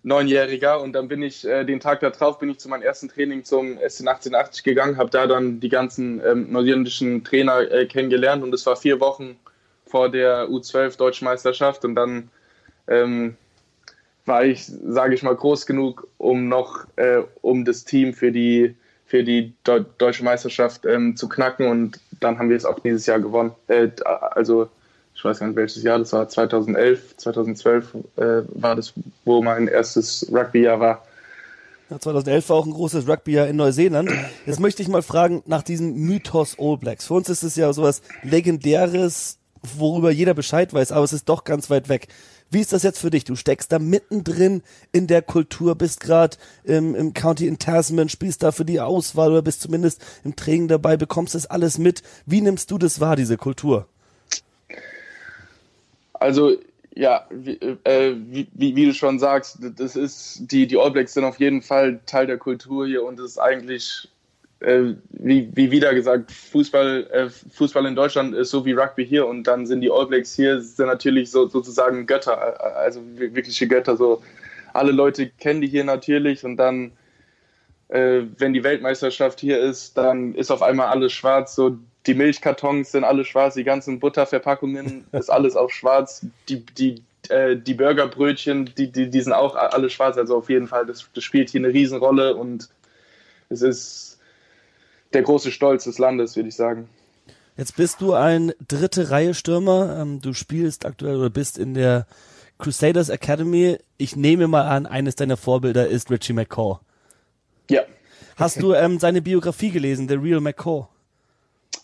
Neunjähriger. 0.03 0.81
Und 0.81 0.93
dann 0.93 1.09
bin 1.09 1.23
ich 1.23 1.47
äh, 1.47 1.65
den 1.65 1.81
Tag 1.81 2.01
darauf 2.01 2.39
bin 2.39 2.51
ich 2.51 2.59
zu 2.59 2.69
meinem 2.69 2.83
ersten 2.83 3.09
Training 3.09 3.45
zum 3.45 3.79
SN 3.79 4.09
1880 4.09 4.63
gegangen, 4.63 4.97
habe 4.97 5.11
da 5.11 5.27
dann 5.27 5.61
die 5.61 5.69
ganzen 5.69 6.23
ähm, 6.25 6.51
neuseeländischen 6.51 7.25
Trainer 7.25 7.71
äh, 7.71 7.87
kennengelernt. 7.87 8.43
Und 8.43 8.55
es 8.55 8.65
war 8.67 8.77
vier 8.77 9.01
Wochen 9.01 9.37
vor 9.87 10.11
der 10.11 10.49
U12 10.49 10.97
Deutschen 10.97 11.25
Meisterschaft 11.25 11.85
und 11.85 11.95
dann 11.95 12.31
ähm, 12.89 13.37
war 14.25 14.45
ich, 14.45 14.67
sage 14.67 15.15
ich 15.15 15.23
mal, 15.23 15.35
groß 15.35 15.67
genug, 15.67 16.09
um 16.19 16.49
noch 16.49 16.87
äh, 16.97 17.23
um 17.43 17.65
das 17.65 17.85
Team 17.85 18.13
für 18.13 18.33
die 18.33 18.75
für 19.07 19.23
die 19.23 19.55
Deu 19.63 19.85
deutsche 19.99 20.25
Meisterschaft 20.25 20.85
ähm, 20.85 21.17
zu 21.17 21.29
knacken. 21.29 21.69
Und 21.69 22.01
dann 22.21 22.39
haben 22.39 22.51
wir 22.51 22.57
es 22.57 22.65
auch 22.65 22.81
dieses 22.81 23.07
Jahr 23.07 23.21
gewonnen. 23.21 23.53
Äh, 23.69 23.91
also 24.05 24.69
ich 25.17 25.25
weiß 25.25 25.39
gar 25.39 25.47
nicht 25.47 25.57
welches 25.57 25.83
Jahr 25.83 25.99
das 25.99 26.13
war, 26.13 26.29
2011, 26.29 27.17
2012 27.17 27.95
äh, 28.17 28.23
war 28.49 28.77
das, 28.77 28.93
wo 29.25 29.43
mein 29.43 29.67
erstes 29.67 30.31
Rugby-Jahr 30.31 30.79
war. 30.79 31.03
Ja, 31.89 31.99
2011 31.99 32.49
war 32.51 32.57
auch 32.57 32.67
ein 32.67 32.73
großes 32.73 33.09
Rugby-Jahr 33.09 33.47
in 33.47 33.57
Neuseeland. 33.57 34.11
Jetzt 34.45 34.61
möchte 34.61 34.83
ich 34.83 34.89
mal 34.89 35.03
fragen 35.03 35.43
nach 35.47 35.63
diesem 35.63 35.95
Mythos 35.95 36.57
All 36.59 36.77
Blacks. 36.77 37.07
Für 37.07 37.15
uns 37.15 37.31
ist 37.31 37.45
es 37.45 37.57
ja 37.57 37.73
sowas 37.73 38.03
Legendäres, 38.23 39.39
worüber 39.63 40.11
jeder 40.11 40.35
Bescheid 40.35 40.75
weiß, 40.75 40.93
aber 40.93 41.05
es 41.05 41.15
ist 41.15 41.29
doch 41.29 41.45
ganz 41.45 41.71
weit 41.71 41.89
weg. 41.89 42.09
Wie 42.51 42.61
ist 42.61 42.75
das 42.75 42.83
jetzt 42.83 42.99
für 42.99 43.11
dich? 43.11 43.25
Du 43.25 43.37
steckst 43.37 43.73
da 43.73 43.79
mittendrin 43.79 44.63
in 44.93 45.07
der 45.07 45.23
Kultur, 45.23 45.77
bist 45.77 46.01
gerade 46.01 46.37
im, 46.65 46.95
im 46.95 47.15
County 47.15 47.47
in 47.47 47.59
Tasman, 47.59 48.11
spielst 48.11 48.43
da 48.43 48.53
für 48.53 48.67
die 48.67 48.81
Auswahl 48.81 49.31
oder 49.31 49.43
bist 49.43 49.63
zumindest 49.63 50.05
im 50.25 50.37
Training 50.37 50.69
dabei, 50.69 50.97
bekommst 50.99 51.35
das 51.35 51.47
alles 51.47 51.79
mit. 51.79 52.03
Wie 52.27 52.43
nimmst 52.43 52.71
du 52.71 52.77
das 52.77 53.01
wahr, 53.01 53.17
diese 53.17 53.39
Kultur? 53.39 53.89
Also 56.21 56.57
ja, 56.95 57.27
wie, 57.31 57.59
äh, 57.85 58.17
wie, 58.17 58.49
wie, 58.55 58.87
du 58.87 58.95
schon 58.95 59.19
sagst, 59.19 59.59
das 59.77 59.97
ist 59.97 60.51
die 60.51 60.67
die 60.67 60.79
All 60.79 60.91
Blacks 60.91 61.15
sind 61.15 61.25
auf 61.25 61.39
jeden 61.39 61.61
Fall 61.61 62.01
Teil 62.07 62.27
der 62.27 62.39
Kultur 62.39 62.87
hier 62.87 63.05
und 63.05 63.19
es 63.19 63.33
ist 63.33 63.39
eigentlich 63.39 64.09
äh, 64.61 64.95
wie, 65.11 65.51
wie 65.55 65.71
wieder 65.71 65.95
gesagt, 65.95 66.33
Fußball, 66.33 67.07
äh, 67.13 67.29
Fußball 67.29 67.85
in 67.87 67.95
Deutschland 67.95 68.35
ist 68.35 68.51
so 68.51 68.65
wie 68.65 68.73
Rugby 68.73 69.07
hier 69.07 69.27
und 69.27 69.45
dann 69.45 69.67
sind 69.67 69.83
die 69.83 69.91
All 69.91 70.07
Blacks 70.07 70.35
hier 70.35 70.61
sind 70.61 70.87
natürlich 70.87 71.31
so, 71.31 71.47
sozusagen 71.49 72.07
Götter, 72.07 72.57
äh, 72.59 72.63
also 72.79 73.01
wirkliche 73.15 73.69
Götter. 73.69 73.97
So 73.97 74.23
alle 74.73 74.93
Leute 74.93 75.29
kennen 75.29 75.61
die 75.61 75.69
hier 75.69 75.85
natürlich 75.85 76.45
und 76.45 76.57
dann, 76.57 76.93
äh, 77.89 78.23
wenn 78.39 78.55
die 78.55 78.65
Weltmeisterschaft 78.65 79.41
hier 79.41 79.61
ist, 79.61 79.99
dann 79.99 80.35
ist 80.35 80.51
auf 80.51 80.63
einmal 80.63 80.89
alles 80.89 81.13
schwarz. 81.13 81.55
So 81.55 81.77
die 82.07 82.15
Milchkartons 82.15 82.93
sind 82.93 83.05
alle 83.05 83.25
schwarz, 83.25 83.55
die 83.55 83.65
ganzen 83.65 84.01
Butterverpackungen 84.01 85.07
ist 85.13 85.31
alles 85.31 85.57
auch 85.57 85.71
schwarz, 85.71 86.25
die 86.49 86.65
die 86.65 87.03
äh, 87.31 87.57
die 87.57 87.75
Burgerbrötchen, 87.75 88.73
die, 88.77 88.91
die, 88.91 89.11
die 89.11 89.21
sind 89.21 89.33
auch 89.33 89.57
alle 89.57 89.91
schwarz. 89.91 90.17
Also 90.17 90.37
auf 90.37 90.49
jeden 90.49 90.69
Fall, 90.69 90.87
das, 90.87 91.09
das 91.15 91.25
spielt 91.25 91.51
hier 91.51 91.61
eine 91.61 91.73
Riesenrolle 91.73 92.37
und 92.37 92.69
es 93.49 93.63
ist 93.63 94.19
der 95.13 95.23
große 95.23 95.51
Stolz 95.51 95.85
des 95.85 95.99
Landes, 95.99 96.37
würde 96.37 96.49
ich 96.49 96.57
sagen. 96.57 96.89
Jetzt 97.57 97.77
bist 97.77 98.01
du 98.01 98.13
ein 98.13 98.53
dritte 98.69 99.11
Reihe 99.11 99.35
Stürmer. 99.35 99.99
Ähm, 100.01 100.21
du 100.21 100.35
spielst 100.35 100.85
aktuell 100.85 101.17
oder 101.17 101.31
bist 101.31 101.59
in 101.59 101.75
der 101.75 102.07
Crusaders 102.59 103.09
Academy. 103.09 103.79
Ich 103.99 104.15
nehme 104.15 104.47
mal 104.47 104.69
an, 104.69 104.87
eines 104.87 105.17
deiner 105.17 105.37
Vorbilder 105.37 105.89
ist 105.89 106.11
Richie 106.11 106.35
McCaw. 106.35 106.81
Ja. 107.71 107.83
Hast 108.37 108.63
du 108.63 108.75
ähm, 108.75 108.99
seine 108.99 109.23
Biografie 109.23 109.71
gelesen, 109.71 110.09
The 110.09 110.15
Real 110.15 110.41
McCaw? 110.41 110.89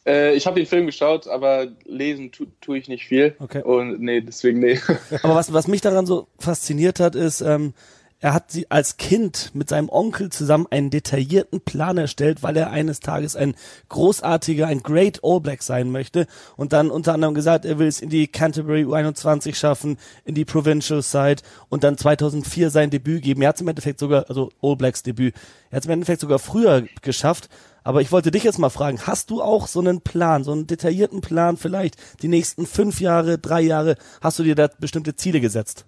Äh, 0.07 0.35
ich 0.35 0.47
habe 0.47 0.61
den 0.61 0.67
Film 0.67 0.87
geschaut, 0.87 1.29
aber 1.29 1.69
lesen 1.85 2.33
tue 2.33 2.49
tu 2.61 2.75
ich 2.75 2.89
nicht 2.89 3.07
viel. 3.07 3.37
Okay. 3.39 3.63
Und 3.63 4.01
nee, 4.01 4.21
deswegen 4.21 4.59
nee. 4.61 4.81
Aber 5.23 5.35
was, 5.35 5.53
was 5.53 5.69
mich 5.69 5.81
daran 5.81 6.07
so 6.07 6.29
fasziniert 6.39 7.01
hat, 7.01 7.15
ist, 7.15 7.41
ähm, 7.41 7.75
er 8.23 8.35
hat 8.35 8.53
sie 8.53 8.71
als 8.71 8.99
Kind 8.99 9.51
mit 9.53 9.69
seinem 9.69 9.89
Onkel 9.89 10.31
zusammen 10.31 10.69
einen 10.71 10.91
detaillierten 10.91 11.61
Plan 11.61 11.99
erstellt, 11.99 12.45
weil 12.45 12.57
er 12.57 12.71
eines 12.71 13.01
Tages 13.01 13.35
ein 13.35 13.57
großartiger, 13.89 14.69
ein 14.69 14.85
Great 14.85 15.19
All 15.25 15.41
Black 15.41 15.65
sein 15.65 15.91
möchte 15.91 16.29
und 16.57 16.73
dann 16.73 16.93
unter 16.93 17.15
anderem 17.15 17.35
gesagt, 17.35 17.65
er 17.65 17.81
will 17.81 17.89
es 17.89 18.01
in 18.01 18.11
die 18.11 18.29
Canterbury 18.29 18.85
U21 18.85 19.57
schaffen, 19.57 19.99
in 20.25 20.37
die 20.37 20.45
Provincial 20.45 21.03
Side 21.03 21.43
und 21.69 21.83
dann 21.83 21.99
2004 21.99 22.71
sein 22.71 22.91
Debüt 22.91 23.23
geben. 23.23 23.43
Er 23.43 23.49
hat 23.49 23.57
es 23.57 23.61
im 23.61 23.69
Endeffekt 23.69 23.99
sogar, 23.99 24.27
also 24.29 24.51
All 24.63 24.77
Blacks 24.77 25.03
Debüt, 25.03 25.35
er 25.71 25.77
hat 25.77 25.83
es 25.83 25.87
im 25.87 25.93
Endeffekt 25.93 26.21
sogar 26.21 26.39
früher 26.39 26.85
geschafft. 27.03 27.49
Aber 27.85 28.01
ich 28.01 28.13
wollte 28.13 28.31
dich 28.31 28.45
jetzt 28.45 28.59
mal 28.59 28.71
fragen, 28.71 29.01
hast 29.07 29.31
du 29.31 29.43
auch 29.43 29.67
so 29.67 29.81
einen 29.81 30.01
Plan, 30.01 30.45
so 30.45 30.53
einen 30.53 30.67
detaillierten 30.67 31.21
Plan 31.21 31.57
vielleicht 31.57 31.97
die 32.23 32.29
nächsten 32.29 32.67
fünf 32.67 33.01
Jahre, 33.01 33.39
drei 33.39 33.61
Jahre, 33.61 33.97
hast 34.21 34.39
du 34.39 34.43
dir 34.43 34.55
da 34.55 34.69
bestimmte 34.79 35.17
Ziele 35.17 35.41
gesetzt? 35.41 35.85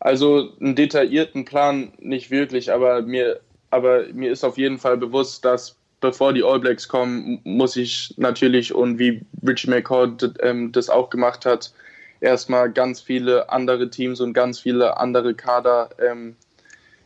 Also 0.00 0.50
einen 0.60 0.74
detaillierten 0.74 1.44
Plan 1.44 1.92
nicht 1.98 2.30
wirklich, 2.30 2.72
aber 2.72 3.02
mir, 3.02 3.40
aber 3.70 4.04
mir 4.12 4.30
ist 4.30 4.44
auf 4.44 4.58
jeden 4.58 4.78
Fall 4.78 4.96
bewusst, 4.96 5.44
dass 5.44 5.76
bevor 6.00 6.34
die 6.34 6.44
All 6.44 6.60
Blacks 6.60 6.88
kommen, 6.88 7.40
muss 7.44 7.76
ich 7.76 8.12
natürlich 8.18 8.74
und 8.74 8.98
wie 8.98 9.22
Richie 9.46 9.70
McCord 9.70 10.34
ähm, 10.40 10.70
das 10.72 10.90
auch 10.90 11.08
gemacht 11.08 11.46
hat, 11.46 11.72
erstmal 12.20 12.70
ganz 12.70 13.00
viele 13.00 13.50
andere 13.50 13.88
Teams 13.88 14.20
und 14.20 14.34
ganz 14.34 14.60
viele 14.60 14.98
andere 14.98 15.34
Kader 15.34 15.88
ähm, 15.98 16.36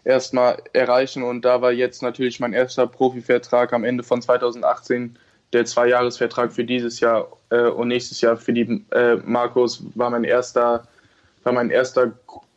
erstmal 0.05 0.63
erreichen. 0.73 1.23
Und 1.23 1.45
da 1.45 1.61
war 1.63 1.73
jetzt 1.73 2.03
natürlich 2.03 2.41
mein 2.41 2.53
erster 2.53 2.87
Profivertrag 2.87 3.73
am 3.73 3.85
Ende 3.85 4.03
von 4.03 4.23
2018 4.23 5.19
der 5.53 5.65
Zweijahresvertrag 5.65 6.53
für 6.53 6.65
dieses 6.65 7.01
Jahr 7.01 7.29
äh, 7.51 7.69
und 7.69 7.89
nächstes 7.89 8.21
Jahr 8.21 8.37
für 8.37 8.53
die 8.53 8.85
äh, 8.91 9.17
Marcos 9.25 9.83
war 9.95 10.11
mein 10.11 10.25
erster 10.25 10.87
war 11.45 11.53
mein 11.53 11.71
erster 11.71 12.13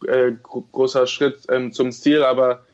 äh, 0.07 0.31
großer 0.43 1.07
Schritt 1.07 1.43
ähm, 1.49 1.71
zum 1.71 1.91
Ziel, 1.91 2.23
aber 2.23 2.65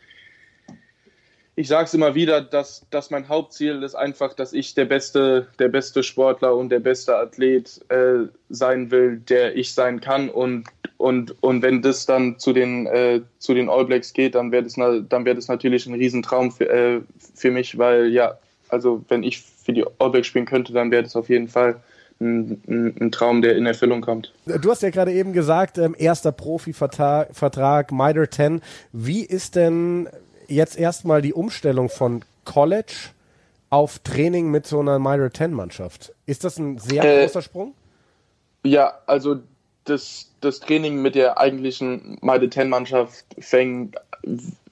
ich 1.58 1.68
sage 1.68 1.86
es 1.86 1.94
immer 1.96 2.14
wieder, 2.14 2.40
dass, 2.42 2.86
dass 2.92 3.10
mein 3.10 3.30
Hauptziel 3.30 3.82
ist 3.82 3.96
einfach, 3.96 4.36
dass 4.36 4.54
ich 4.54 4.76
der 4.76 4.86
beste, 4.86 5.48
der 5.58 5.70
beste 5.70 6.04
Sportler 6.04 6.56
und 6.56 6.70
der 6.70 6.80
beste 6.80 7.18
Athlet 7.18 7.82
äh, 7.90 8.28
sein 8.48 8.92
will, 8.92 9.18
der 9.18 9.56
ich 9.56 9.74
sein 9.74 10.00
kann. 10.00 10.30
Und, 10.30 10.66
und, 10.98 11.36
und 11.42 11.64
wenn 11.64 11.82
das 11.82 12.06
dann 12.06 12.38
zu 12.38 12.54
den, 12.54 12.86
äh, 12.86 13.22
zu 13.40 13.56
den 13.56 13.70
All 13.70 13.86
Blacks 13.86 14.14
geht, 14.14 14.36
dann 14.36 14.52
wäre 14.52 14.64
das, 14.64 14.78
wär 14.78 15.34
das 15.34 15.48
natürlich 15.48 15.88
ein 15.88 15.96
Riesentraum 15.96 16.52
für, 16.52 16.70
äh, 16.70 17.02
für 17.34 17.50
mich, 17.50 17.76
weil 17.80 18.10
ja, 18.10 18.38
also 18.70 19.04
wenn 19.08 19.24
ich 19.24 19.42
für 19.42 19.74
die 19.74 19.84
All 19.98 20.12
Blacks 20.12 20.28
spielen 20.28 20.46
könnte, 20.46 20.74
dann 20.74 20.92
wäre 20.92 21.02
das 21.02 21.16
auf 21.16 21.28
jeden 21.28 21.48
Fall 21.48 21.78
ein, 22.20 22.62
ein, 23.00 23.12
Traum, 23.12 23.42
der 23.42 23.56
in 23.56 23.66
Erfüllung 23.66 24.02
kommt. 24.02 24.32
Du 24.46 24.70
hast 24.70 24.84
ja 24.84 24.92
gerade 24.92 25.12
eben 25.12 25.34
gesagt, 25.34 25.80
ähm, 25.80 25.96
erster 25.98 26.32
Profivertrag, 26.32 27.92
Mitre 27.92 28.30
10. 28.30 28.62
Wie 28.92 29.24
ist 29.24 29.56
denn 29.56 30.08
jetzt 30.48 30.78
erstmal 30.78 31.22
die 31.22 31.34
Umstellung 31.34 31.90
von 31.90 32.24
College 32.46 33.10
auf 33.70 34.00
Training 34.00 34.50
mit 34.50 34.66
so 34.66 34.80
einer 34.80 35.00
Mitre 35.00 35.32
10 35.32 35.54
Mannschaft? 35.54 36.14
Ist 36.26 36.44
das 36.44 36.58
ein 36.58 36.78
sehr 36.78 37.04
äh, 37.04 37.24
großer 37.24 37.42
Sprung? 37.42 37.74
Ja, 38.64 39.00
also 39.06 39.40
das, 39.84 40.32
das 40.42 40.60
Training 40.60 41.02
mit 41.02 41.16
der 41.16 41.38
eigentlichen 41.38 42.18
Mitre 42.22 42.50
10 42.50 42.70
Mannschaft 42.70 43.26
fängt, 43.40 43.96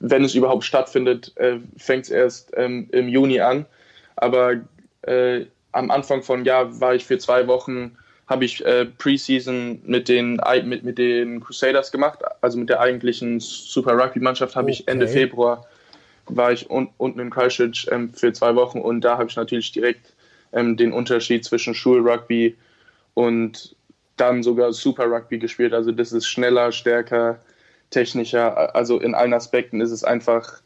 wenn 0.00 0.24
es 0.24 0.34
überhaupt 0.34 0.64
stattfindet, 0.64 1.36
äh, 1.36 1.58
fängt 1.76 2.04
es 2.04 2.10
erst 2.10 2.52
ähm, 2.56 2.88
im 2.92 3.08
Juni 3.08 3.40
an. 3.40 3.66
Aber 4.16 4.54
äh, 5.02 5.46
am 5.72 5.90
Anfang 5.90 6.22
von 6.22 6.44
Jahr 6.44 6.80
war 6.80 6.94
ich 6.94 7.04
für 7.04 7.18
zwei 7.18 7.46
Wochen, 7.46 7.96
habe 8.26 8.44
ich 8.44 8.64
äh, 8.64 8.86
Preseason 8.86 9.80
mit 9.84 10.08
den, 10.08 10.40
mit, 10.64 10.82
mit 10.82 10.98
den 10.98 11.40
Crusaders 11.40 11.92
gemacht, 11.92 12.20
also 12.40 12.58
mit 12.58 12.68
der 12.68 12.80
eigentlichen 12.80 13.40
Super 13.40 13.92
Rugby-Mannschaft 13.92 14.56
habe 14.56 14.70
okay. 14.70 14.80
ich 14.80 14.88
Ende 14.88 15.06
Februar 15.06 15.66
war 16.28 16.52
ich 16.52 16.68
un, 16.68 16.88
unten 16.96 17.20
in 17.20 17.30
Christchurch 17.30 17.86
ähm, 17.90 18.12
für 18.12 18.32
zwei 18.32 18.54
Wochen 18.56 18.80
und 18.80 19.02
da 19.02 19.18
habe 19.18 19.28
ich 19.28 19.36
natürlich 19.36 19.72
direkt 19.72 20.14
ähm, 20.52 20.76
den 20.76 20.92
Unterschied 20.92 21.44
zwischen 21.44 21.74
Schulrugby 21.74 22.56
und 23.14 23.76
dann 24.16 24.42
sogar 24.42 24.72
Super 24.72 25.06
Rugby 25.06 25.38
gespielt. 25.38 25.72
Also 25.72 25.92
das 25.92 26.12
ist 26.12 26.26
schneller, 26.26 26.72
stärker, 26.72 27.38
technischer. 27.90 28.74
Also 28.74 28.98
in 28.98 29.14
allen 29.14 29.34
Aspekten 29.34 29.80
ist 29.80 29.90
es 29.90 30.04
einfach 30.04 30.60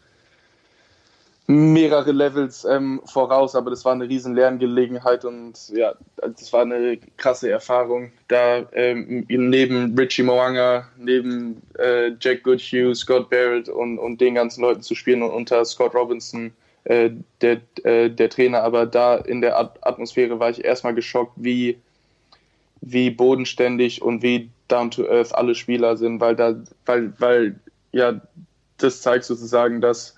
mehrere 1.50 2.12
Levels 2.12 2.64
ähm, 2.64 3.00
voraus, 3.04 3.57
aber 3.57 3.71
das 3.71 3.85
war 3.85 3.92
eine 3.92 4.09
riesen 4.09 4.35
Lerngelegenheit 4.35 5.25
und 5.25 5.69
ja, 5.71 5.95
das 6.16 6.52
war 6.52 6.62
eine 6.62 6.99
krasse 7.16 7.50
Erfahrung, 7.50 8.12
da 8.28 8.64
ähm, 8.73 9.26
neben 9.28 9.99
Richie 9.99 10.23
Moanga, 10.23 10.87
neben 10.97 11.61
äh, 11.78 12.12
Jack 12.21 12.45
Goodhue, 12.45 12.95
Scott 12.95 13.28
Barrett 13.30 13.69
und, 13.69 13.99
und 13.99 14.21
den 14.21 14.37
ganzen 14.37 14.62
Leuten 14.62 14.83
zu 14.83 14.95
spielen 14.95 15.23
und 15.23 15.30
unter 15.30 15.64
Scott 15.64 15.95
Robinson, 15.95 16.52
äh, 16.85 17.11
der, 17.40 17.61
äh, 17.83 18.09
der 18.11 18.30
Trainer, 18.30 18.62
aber 18.62 18.87
da 18.87 19.16
in 19.16 19.40
der 19.40 19.59
Atmosphäre 19.59 20.38
war 20.38 20.50
ich 20.50 20.64
erstmal 20.64 20.95
geschockt, 20.95 21.33
wie, 21.37 21.78
wie 22.80 23.11
bodenständig 23.11 24.02
und 24.02 24.23
wie 24.23 24.50
down 24.69 24.90
to 24.90 25.04
earth 25.09 25.35
alle 25.35 25.57
Spieler 25.57 25.97
sind, 25.97 26.21
weil 26.21 26.37
da, 26.37 26.54
weil, 26.87 27.12
weil 27.19 27.59
ja, 27.90 28.21
das 28.78 29.02
zeigt 29.02 29.25
sozusagen, 29.25 29.80
dass 29.80 30.14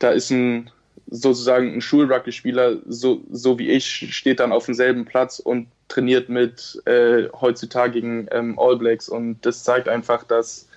da 0.00 0.10
ist 0.10 0.30
ein 0.30 0.70
sozusagen 1.10 1.74
ein 1.74 1.80
Schulrugby-Spieler, 1.80 2.78
so, 2.86 3.22
so 3.30 3.58
wie 3.58 3.70
ich, 3.70 4.14
steht 4.14 4.40
dann 4.40 4.52
auf 4.52 4.66
demselben 4.66 5.04
Platz 5.04 5.40
und 5.40 5.66
trainiert 5.88 6.28
mit 6.28 6.80
äh, 6.86 7.28
heutzutage 7.40 7.98
ähm, 8.30 8.58
All 8.58 8.76
Blacks. 8.76 9.08
Und 9.08 9.44
das 9.44 9.64
zeigt 9.64 9.88
einfach, 9.88 10.22
dass 10.22 10.68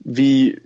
wie, 0.00 0.60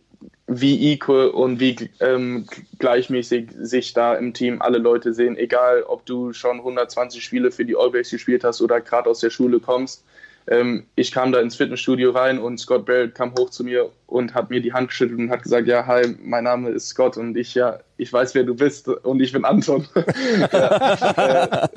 wie 0.49 0.92
equal 0.92 1.28
und 1.28 1.61
wie 1.61 1.76
ähm, 2.00 2.46
gleichmäßig 2.80 3.50
sich 3.61 3.92
da 3.92 4.16
im 4.16 4.35
Team 4.35 4.61
alle 4.61 4.78
Leute 4.78 5.14
sehen, 5.14 5.37
egal 5.37 5.85
ob 5.85 6.04
du 6.04 6.32
schon 6.32 6.58
120 6.58 7.23
Spiele 7.23 7.52
für 7.52 7.64
die 7.64 7.76
All 7.76 7.90
Blacks 7.90 8.11
gespielt 8.11 8.42
hast 8.42 8.61
oder 8.61 8.80
gerade 8.80 9.08
aus 9.08 9.20
der 9.20 9.30
Schule 9.30 9.61
kommst 9.61 10.04
ähm, 10.48 10.86
ich 10.94 11.10
kam 11.10 11.32
da 11.32 11.40
ins 11.40 11.56
Fitnessstudio 11.56 12.12
rein 12.12 12.38
und 12.38 12.58
Scott 12.58 12.86
Barrett 12.86 13.14
kam 13.14 13.34
hoch 13.36 13.50
zu 13.50 13.64
mir 13.64 13.90
und 14.06 14.34
hat 14.34 14.50
mir 14.50 14.60
die 14.60 14.72
Hand 14.72 14.88
geschüttelt 14.88 15.18
und 15.18 15.30
hat 15.30 15.42
gesagt, 15.42 15.66
ja, 15.66 15.86
hi, 15.86 16.16
mein 16.22 16.44
Name 16.44 16.70
ist 16.70 16.88
Scott 16.88 17.16
und 17.16 17.36
ich, 17.36 17.54
ja, 17.54 17.80
ich 17.96 18.12
weiß, 18.12 18.34
wer 18.34 18.44
du 18.44 18.54
bist 18.54 18.88
und 18.88 19.20
ich 19.20 19.32
bin 19.32 19.44
Anton. 19.44 19.86
ja, 20.52 21.64
äh, 21.64 21.68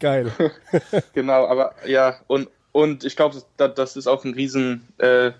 Geil. 0.00 0.32
genau, 1.12 1.46
aber 1.46 1.74
ja, 1.86 2.16
und, 2.26 2.48
und 2.72 3.04
ich 3.04 3.14
glaube, 3.14 3.42
dass, 3.58 3.94
das 3.94 4.06
auch 4.06 4.24
ein 4.24 4.32
riesen, 4.32 4.88
äh, 4.98 5.32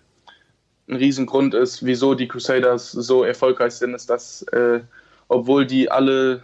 ein 0.86 0.96
Riesengrund 0.96 1.54
ist, 1.54 1.86
wieso 1.86 2.14
die 2.14 2.28
Crusaders 2.28 2.92
so 2.92 3.24
erfolgreich 3.24 3.72
sind, 3.72 3.94
ist, 3.94 4.10
dass, 4.10 4.42
äh, 4.52 4.80
obwohl 5.28 5.66
die 5.66 5.90
alle 5.90 6.42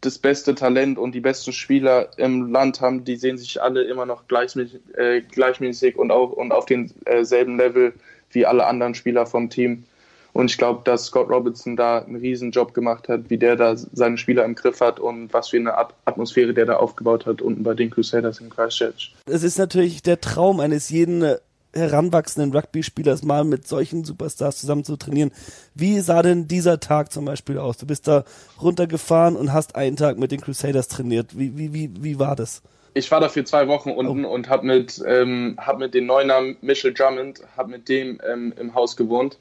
das 0.00 0.18
beste 0.18 0.54
Talent 0.54 0.98
und 0.98 1.14
die 1.14 1.20
besten 1.20 1.52
Spieler 1.52 2.10
im 2.16 2.50
Land 2.50 2.80
haben, 2.80 3.04
die 3.04 3.16
sehen 3.16 3.38
sich 3.38 3.60
alle 3.60 3.82
immer 3.82 4.06
noch 4.06 4.28
gleichmäßig, 4.28 4.80
äh, 4.96 5.20
gleichmäßig 5.20 5.96
und, 5.96 6.10
auch, 6.10 6.32
und 6.32 6.52
auf 6.52 6.66
demselben 6.66 7.58
Level 7.58 7.92
wie 8.30 8.46
alle 8.46 8.66
anderen 8.66 8.94
Spieler 8.94 9.26
vom 9.26 9.50
Team. 9.50 9.84
Und 10.32 10.50
ich 10.50 10.58
glaube, 10.58 10.82
dass 10.84 11.06
Scott 11.06 11.28
Robinson 11.28 11.76
da 11.76 11.98
einen 11.98 12.16
riesen 12.16 12.52
Job 12.52 12.72
gemacht 12.72 13.08
hat, 13.08 13.28
wie 13.30 13.36
der 13.36 13.56
da 13.56 13.76
seine 13.76 14.16
Spieler 14.16 14.44
im 14.44 14.54
Griff 14.54 14.80
hat 14.80 15.00
und 15.00 15.32
was 15.32 15.48
für 15.48 15.56
eine 15.56 15.76
Atmosphäre 16.04 16.54
der 16.54 16.66
da 16.66 16.76
aufgebaut 16.76 17.26
hat 17.26 17.42
unten 17.42 17.64
bei 17.64 17.74
den 17.74 17.90
Crusaders 17.90 18.40
in 18.40 18.48
Christchurch. 18.48 19.12
Es 19.26 19.42
ist 19.42 19.58
natürlich 19.58 20.02
der 20.02 20.20
Traum 20.20 20.60
eines 20.60 20.88
jeden 20.88 21.34
heranwachsenden 21.72 22.52
Rugby-Spielers 22.54 23.22
mal 23.22 23.44
mit 23.44 23.66
solchen 23.66 24.04
Superstars 24.04 24.60
zusammen 24.60 24.84
zu 24.84 24.96
trainieren. 24.96 25.30
Wie 25.74 26.00
sah 26.00 26.22
denn 26.22 26.48
dieser 26.48 26.80
Tag 26.80 27.12
zum 27.12 27.24
Beispiel 27.24 27.58
aus? 27.58 27.76
Du 27.76 27.86
bist 27.86 28.08
da 28.08 28.24
runtergefahren 28.60 29.36
und 29.36 29.52
hast 29.52 29.76
einen 29.76 29.96
Tag 29.96 30.18
mit 30.18 30.32
den 30.32 30.40
Crusaders 30.40 30.88
trainiert. 30.88 31.38
Wie, 31.38 31.56
wie, 31.56 31.72
wie, 31.72 31.90
wie 32.00 32.18
war 32.18 32.36
das? 32.36 32.62
Ich 32.94 33.10
war 33.10 33.20
da 33.20 33.28
für 33.28 33.44
zwei 33.44 33.68
Wochen 33.68 33.90
unten 33.90 34.24
oh. 34.24 34.32
und 34.32 34.48
habe 34.48 34.66
mit, 34.66 35.00
ähm, 35.06 35.56
hab 35.58 35.78
mit 35.78 35.94
den 35.94 36.06
Neuner 36.06 36.40
Michel 36.60 36.92
Drummond, 36.92 37.40
habe 37.56 37.70
mit 37.70 37.88
dem 37.88 38.20
ähm, 38.28 38.52
im 38.58 38.74
Haus 38.74 38.96
gewohnt. 38.96 39.38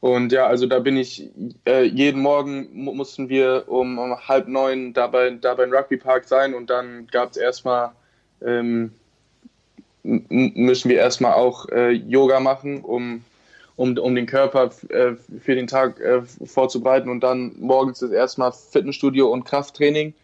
Und 0.00 0.30
ja, 0.32 0.46
also 0.46 0.66
da 0.66 0.78
bin 0.78 0.96
ich, 0.96 1.28
äh, 1.66 1.82
jeden 1.82 2.22
Morgen 2.22 2.68
mussten 2.72 3.28
wir 3.28 3.64
um, 3.66 3.98
um 3.98 4.16
halb 4.28 4.46
neun 4.46 4.92
da 4.94 5.08
bei, 5.08 5.30
da 5.30 5.54
beim 5.54 5.72
Rugby 5.72 5.96
Park 5.96 6.24
sein 6.24 6.54
und 6.54 6.70
dann 6.70 7.08
gab 7.08 7.32
es 7.32 7.36
erstmal 7.36 7.90
ähm, 8.40 8.92
müssen 10.08 10.88
wir 10.88 10.96
erstmal 10.96 11.34
auch 11.34 11.68
äh, 11.68 11.90
Yoga 11.90 12.40
machen, 12.40 12.80
um, 12.80 13.24
um, 13.76 13.96
um 13.98 14.14
den 14.14 14.26
Körper 14.26 14.70
äh, 14.88 15.12
für 15.40 15.54
den 15.54 15.66
Tag 15.66 16.00
äh, 16.00 16.22
vorzubereiten. 16.22 17.10
Und 17.10 17.20
dann 17.20 17.54
morgens 17.58 18.00
ist 18.00 18.12
erstmal 18.12 18.52
Fitnessstudio 18.52 19.28
und 19.28 19.44
Krafttraining. 19.44 20.14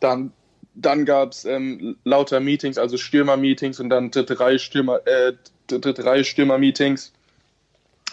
Dann, 0.00 0.32
dann 0.74 1.06
gab 1.06 1.32
es 1.32 1.46
ähm, 1.46 1.96
lauter 2.04 2.40
Meetings, 2.40 2.76
also 2.76 2.98
Stürmer-Meetings 2.98 3.80
und 3.80 3.88
dann 3.88 4.10
Reihe 4.14 4.58
Stürmer, 4.58 5.00
äh, 5.06 5.32
Reihe 5.72 6.24
Stürmer-Meetings. 6.24 7.12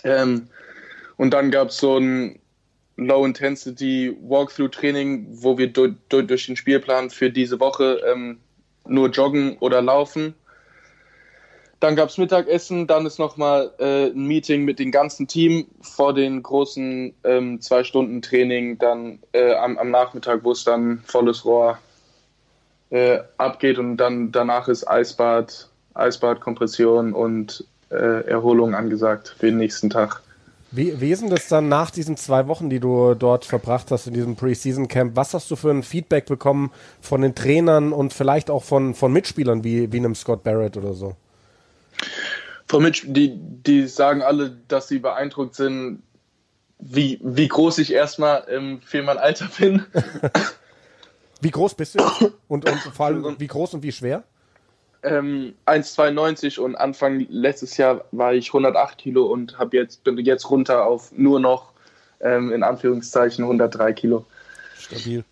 Ähm, 0.06 0.48
und 1.18 1.32
dann 1.32 1.52
gab 1.52 1.70
es 1.70 1.78
so 1.78 1.98
ein 1.98 2.40
Low-Intensity 2.96 4.16
Walkthrough-Training, 4.22 5.28
wo 5.32 5.58
wir 5.58 5.68
durch, 5.68 5.94
durch 6.10 6.46
den 6.46 6.56
Spielplan 6.56 7.10
für 7.10 7.30
diese 7.30 7.60
Woche 7.60 8.02
ähm, 8.10 8.38
nur 8.88 9.10
joggen 9.10 9.58
oder 9.60 9.82
laufen 9.82 10.36
dann 11.84 11.98
gab 11.98 12.08
es 12.08 12.18
Mittagessen, 12.18 12.88
dann 12.88 13.06
ist 13.06 13.20
nochmal 13.20 13.72
äh, 13.78 14.06
ein 14.06 14.26
Meeting 14.26 14.64
mit 14.64 14.80
dem 14.80 14.90
ganzen 14.90 15.28
Team 15.28 15.68
vor 15.82 16.14
den 16.14 16.42
großen 16.42 17.14
ähm, 17.26 17.60
zwei 17.60 17.84
Stunden 17.84 18.22
Training, 18.22 18.78
dann 18.78 19.20
äh, 19.34 19.54
am, 19.56 19.78
am, 19.78 19.92
Nachmittag, 19.92 20.46
wo 20.46 20.54
es 20.54 20.64
dann 20.64 21.04
volles 21.06 21.44
Rohr 21.44 21.78
äh, 22.90 23.20
abgeht 23.38 23.80
und 23.80 23.98
dann 23.98 24.32
danach 24.32 24.70
ist 24.70 24.88
Eisbad, 24.88 25.68
Eisbad, 25.94 26.40
Kompression 26.40 27.12
und 27.12 27.66
äh, 27.92 28.28
Erholung 28.28 28.76
angesagt 28.76 29.36
für 29.38 29.48
den 29.48 29.58
nächsten 29.58 29.90
Tag. 29.90 30.22
Wie, 30.72 31.02
wie 31.02 31.12
ist 31.12 31.22
denn 31.22 31.30
das 31.30 31.50
dann 31.50 31.68
nach 31.68 31.92
diesen 31.92 32.16
zwei 32.16 32.48
Wochen, 32.48 32.70
die 32.70 32.80
du 32.80 33.14
dort 33.14 33.44
verbracht 33.44 33.92
hast 33.92 34.08
in 34.08 34.14
diesem 34.14 34.38
Preseason 34.38 34.88
Camp? 34.88 35.18
Was 35.18 35.34
hast 35.34 35.52
du 35.52 35.58
für 35.58 35.70
ein 35.70 35.84
Feedback 35.84 36.28
bekommen 36.28 36.72
von 37.02 37.22
den 37.22 37.36
Trainern 37.36 37.92
und 37.92 38.14
vielleicht 38.14 38.50
auch 38.50 38.64
von, 38.64 38.96
von 38.96 39.12
Mitspielern 39.12 39.66
wie, 39.66 39.92
wie 39.92 39.98
einem 39.98 40.16
Scott 40.16 40.44
Barrett 40.44 40.78
oder 40.78 40.94
so? 40.94 41.18
Von 42.74 42.82
Mitch, 42.82 43.04
die, 43.06 43.36
die 43.36 43.86
sagen 43.86 44.24
alle, 44.24 44.58
dass 44.68 44.88
sie 44.88 44.98
beeindruckt 44.98 45.54
sind, 45.54 46.02
wie, 46.80 47.20
wie 47.22 47.48
groß 47.48 47.78
ich 47.78 47.94
erstmal 47.94 48.48
ähm, 48.50 48.82
für 48.82 49.04
mein 49.04 49.20
Alter 49.20 49.48
bin. 49.60 49.86
wie 51.42 51.52
groß 51.52 51.76
bist 51.76 52.00
du? 52.00 52.04
Und, 52.48 52.68
und 52.68 52.80
vor 52.80 53.06
allem, 53.06 53.36
wie 53.38 53.46
groß 53.46 53.76
und 53.76 53.84
wie 53.84 53.92
schwer? 53.92 54.24
Ähm, 55.04 55.54
1,92 55.68 56.60
und 56.60 56.76
Anfang 56.76 57.28
letztes 57.30 57.78
Jahr 57.78 58.06
war 58.12 58.34
ich 58.34 58.48
108 58.48 58.98
Kilo 58.98 59.28
und 59.28 59.60
hab 59.60 59.72
jetzt, 59.76 60.04
bin 60.04 60.18
jetzt 60.18 60.50
runter 60.50 60.88
auf 60.88 61.12
nur 61.12 61.40
noch 61.40 61.74
ähm, 62.22 62.52
in 62.52 62.64
Anführungszeichen 62.64 63.44
103 63.44 63.94
Kilo. 63.94 64.26
Stabil. 64.80 65.24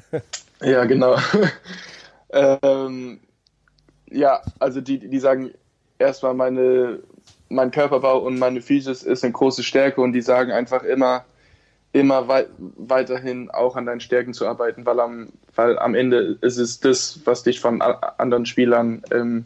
ja, 0.62 0.86
genau. 0.86 1.18
ähm, 2.30 3.20
ja, 4.10 4.40
also 4.58 4.80
die, 4.80 4.98
die 4.98 5.20
sagen, 5.20 5.50
erstmal 6.00 6.34
meine, 6.34 7.00
mein 7.48 7.70
Körperbau 7.70 8.18
und 8.18 8.38
meine 8.38 8.60
Physis 8.60 9.02
ist 9.02 9.22
eine 9.22 9.32
große 9.32 9.62
Stärke 9.62 10.00
und 10.00 10.12
die 10.12 10.22
sagen 10.22 10.52
einfach 10.52 10.82
immer, 10.82 11.24
immer 11.92 12.28
wei 12.28 12.46
weiterhin 12.76 13.50
auch 13.50 13.76
an 13.76 13.86
deinen 13.86 14.00
Stärken 14.00 14.32
zu 14.32 14.46
arbeiten, 14.46 14.86
weil 14.86 15.00
am, 15.00 15.28
weil 15.54 15.78
am 15.78 15.94
Ende 15.94 16.38
ist 16.40 16.58
es 16.58 16.80
das, 16.80 17.20
was 17.24 17.42
dich 17.42 17.60
von 17.60 17.82
anderen 17.82 18.46
Spielern 18.46 19.02
ähm, 19.10 19.44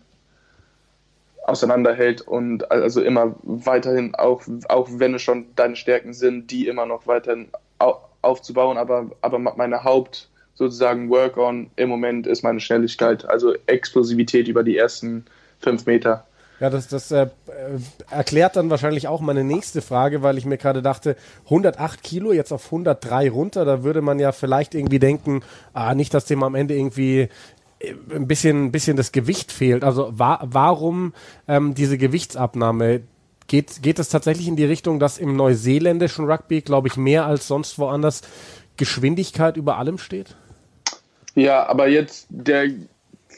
auseinanderhält 1.46 2.22
und 2.22 2.70
also 2.70 3.02
immer 3.02 3.34
weiterhin, 3.42 4.14
auch, 4.14 4.42
auch 4.68 4.88
wenn 4.92 5.14
es 5.14 5.22
schon 5.22 5.46
deine 5.56 5.76
Stärken 5.76 6.14
sind, 6.14 6.50
die 6.50 6.66
immer 6.66 6.86
noch 6.86 7.06
weiterhin 7.06 7.48
au 7.78 8.00
aufzubauen, 8.22 8.78
aber, 8.78 9.10
aber 9.20 9.38
meine 9.38 9.84
Haupt 9.84 10.30
sozusagen 10.54 11.10
Work-on 11.10 11.70
im 11.76 11.90
Moment 11.90 12.26
ist 12.26 12.42
meine 12.42 12.58
Schnelligkeit, 12.58 13.28
also 13.28 13.54
Explosivität 13.66 14.48
über 14.48 14.62
die 14.62 14.78
ersten 14.78 15.26
fünf 15.60 15.84
Meter. 15.84 16.26
Ja, 16.60 16.70
das, 16.70 16.86
das 16.86 17.10
äh, 17.10 17.28
erklärt 18.10 18.56
dann 18.56 18.70
wahrscheinlich 18.70 19.08
auch 19.08 19.20
meine 19.20 19.42
nächste 19.42 19.82
Frage, 19.82 20.22
weil 20.22 20.38
ich 20.38 20.46
mir 20.46 20.56
gerade 20.56 20.82
dachte, 20.82 21.16
108 21.44 22.02
Kilo 22.02 22.32
jetzt 22.32 22.52
auf 22.52 22.66
103 22.66 23.28
runter, 23.30 23.64
da 23.64 23.82
würde 23.82 24.02
man 24.02 24.18
ja 24.18 24.30
vielleicht 24.32 24.74
irgendwie 24.74 25.00
denken, 25.00 25.42
ah, 25.72 25.94
nicht, 25.94 26.14
dass 26.14 26.26
dem 26.26 26.42
am 26.42 26.54
Ende 26.54 26.74
irgendwie 26.74 27.28
äh, 27.80 27.94
ein 28.14 28.28
bisschen, 28.28 28.66
ein 28.66 28.72
bisschen 28.72 28.96
das 28.96 29.10
Gewicht 29.10 29.50
fehlt. 29.50 29.82
Also 29.82 30.10
wa 30.12 30.40
warum 30.44 31.12
ähm, 31.48 31.74
diese 31.74 31.98
Gewichtsabnahme? 31.98 33.02
Geht, 33.46 33.82
geht 33.82 33.98
es 33.98 34.08
tatsächlich 34.08 34.48
in 34.48 34.56
die 34.56 34.64
Richtung, 34.64 34.98
dass 34.98 35.18
im 35.18 35.36
neuseeländischen 35.36 36.24
Rugby, 36.24 36.62
glaube 36.62 36.88
ich, 36.88 36.96
mehr 36.96 37.26
als 37.26 37.46
sonst 37.46 37.78
woanders 37.78 38.22
Geschwindigkeit 38.78 39.58
über 39.58 39.76
allem 39.76 39.98
steht? 39.98 40.34
Ja, 41.34 41.66
aber 41.66 41.88
jetzt 41.88 42.26
der 42.30 42.70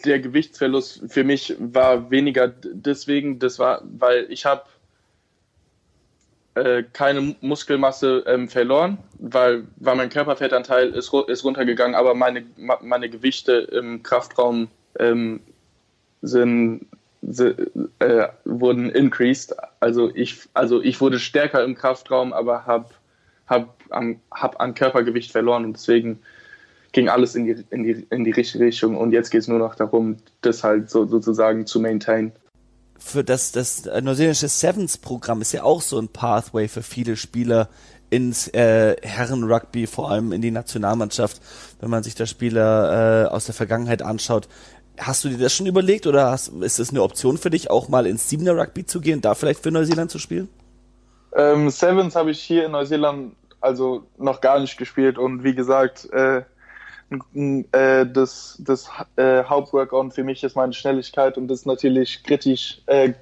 der 0.04 0.20
Gewichtsverlust 0.20 1.02
für 1.08 1.24
mich 1.24 1.54
war 1.58 2.10
weniger 2.10 2.48
deswegen, 2.48 3.38
das 3.38 3.58
war, 3.58 3.82
weil 3.84 4.26
ich 4.30 4.44
habe 4.44 4.62
äh, 6.56 6.84
keine 6.92 7.36
Muskelmasse 7.40 8.24
ähm, 8.26 8.48
verloren, 8.48 8.98
weil, 9.18 9.64
weil 9.76 9.96
mein 9.96 10.08
Körperfettanteil 10.08 10.90
ist, 10.90 11.12
ist 11.12 11.44
runtergegangen, 11.44 11.94
aber 11.94 12.14
meine, 12.14 12.44
meine 12.82 13.10
Gewichte 13.10 13.52
im 13.52 14.02
Kraftraum 14.02 14.68
ähm, 14.98 15.40
sind, 16.22 16.86
äh, 17.98 18.28
wurden 18.44 18.90
increased. 18.90 19.54
Also 19.80 20.10
ich, 20.14 20.48
also 20.54 20.82
ich 20.82 21.00
wurde 21.00 21.18
stärker 21.18 21.62
im 21.62 21.74
Kraftraum, 21.74 22.32
aber 22.32 22.64
habe 22.66 22.88
hab, 23.46 23.78
hab 24.30 24.60
an 24.60 24.74
Körpergewicht 24.74 25.32
verloren 25.32 25.64
und 25.64 25.74
deswegen 25.74 26.20
ging 26.96 27.10
alles 27.10 27.34
in 27.34 27.44
die, 27.44 27.64
in 27.68 27.84
die, 27.84 28.06
in 28.08 28.24
die 28.24 28.30
richtige 28.30 28.64
Richtung 28.64 28.96
und 28.96 29.12
jetzt 29.12 29.30
geht 29.30 29.42
es 29.42 29.48
nur 29.48 29.58
noch 29.58 29.74
darum, 29.74 30.16
das 30.40 30.64
halt 30.64 30.88
so, 30.88 31.04
sozusagen 31.04 31.66
zu 31.66 31.78
maintain. 31.78 32.32
Für 32.98 33.22
das, 33.22 33.52
das 33.52 33.84
neuseeländische 33.84 34.48
Sevens-Programm 34.48 35.42
ist 35.42 35.52
ja 35.52 35.62
auch 35.62 35.82
so 35.82 35.98
ein 35.98 36.08
Pathway 36.08 36.68
für 36.68 36.82
viele 36.82 37.16
Spieler 37.16 37.68
ins 38.08 38.48
äh, 38.48 38.96
Herren-Rugby, 39.02 39.86
vor 39.86 40.10
allem 40.10 40.32
in 40.32 40.40
die 40.40 40.50
Nationalmannschaft, 40.50 41.42
wenn 41.80 41.90
man 41.90 42.02
sich 42.02 42.14
da 42.14 42.24
Spieler 42.24 43.26
äh, 43.26 43.28
aus 43.28 43.44
der 43.44 43.54
Vergangenheit 43.54 44.00
anschaut. 44.00 44.48
Hast 44.98 45.22
du 45.22 45.28
dir 45.28 45.36
das 45.36 45.52
schon 45.52 45.66
überlegt 45.66 46.06
oder 46.06 46.30
hast, 46.30 46.48
ist 46.48 46.78
es 46.78 46.88
eine 46.88 47.02
Option 47.02 47.36
für 47.36 47.50
dich, 47.50 47.70
auch 47.70 47.90
mal 47.90 48.06
ins 48.06 48.30
Siebener 48.30 48.56
Rugby 48.56 48.86
zu 48.86 49.02
gehen, 49.02 49.20
da 49.20 49.34
vielleicht 49.34 49.62
für 49.62 49.70
Neuseeland 49.70 50.10
zu 50.10 50.18
spielen? 50.18 50.48
Ähm, 51.34 51.68
Sevens 51.68 52.16
habe 52.16 52.30
ich 52.30 52.40
hier 52.40 52.64
in 52.64 52.72
Neuseeland 52.72 53.36
also 53.60 54.06
noch 54.16 54.40
gar 54.40 54.58
nicht 54.60 54.78
gespielt 54.78 55.18
und 55.18 55.44
wie 55.44 55.54
gesagt, 55.54 56.08
äh, 56.10 56.42
äh, 57.72 58.06
das, 58.06 58.60
das 58.60 58.88
äh, 59.16 59.44
Hauptworkout 59.44 60.10
für 60.12 60.24
mich 60.24 60.42
ist 60.42 60.56
meine 60.56 60.72
Schnelligkeit 60.72 61.36
und 61.36 61.48
das 61.48 61.60
ist 61.60 61.66
natürlich 61.66 62.22
kritisch, 62.24 62.80
äh, 62.86 63.12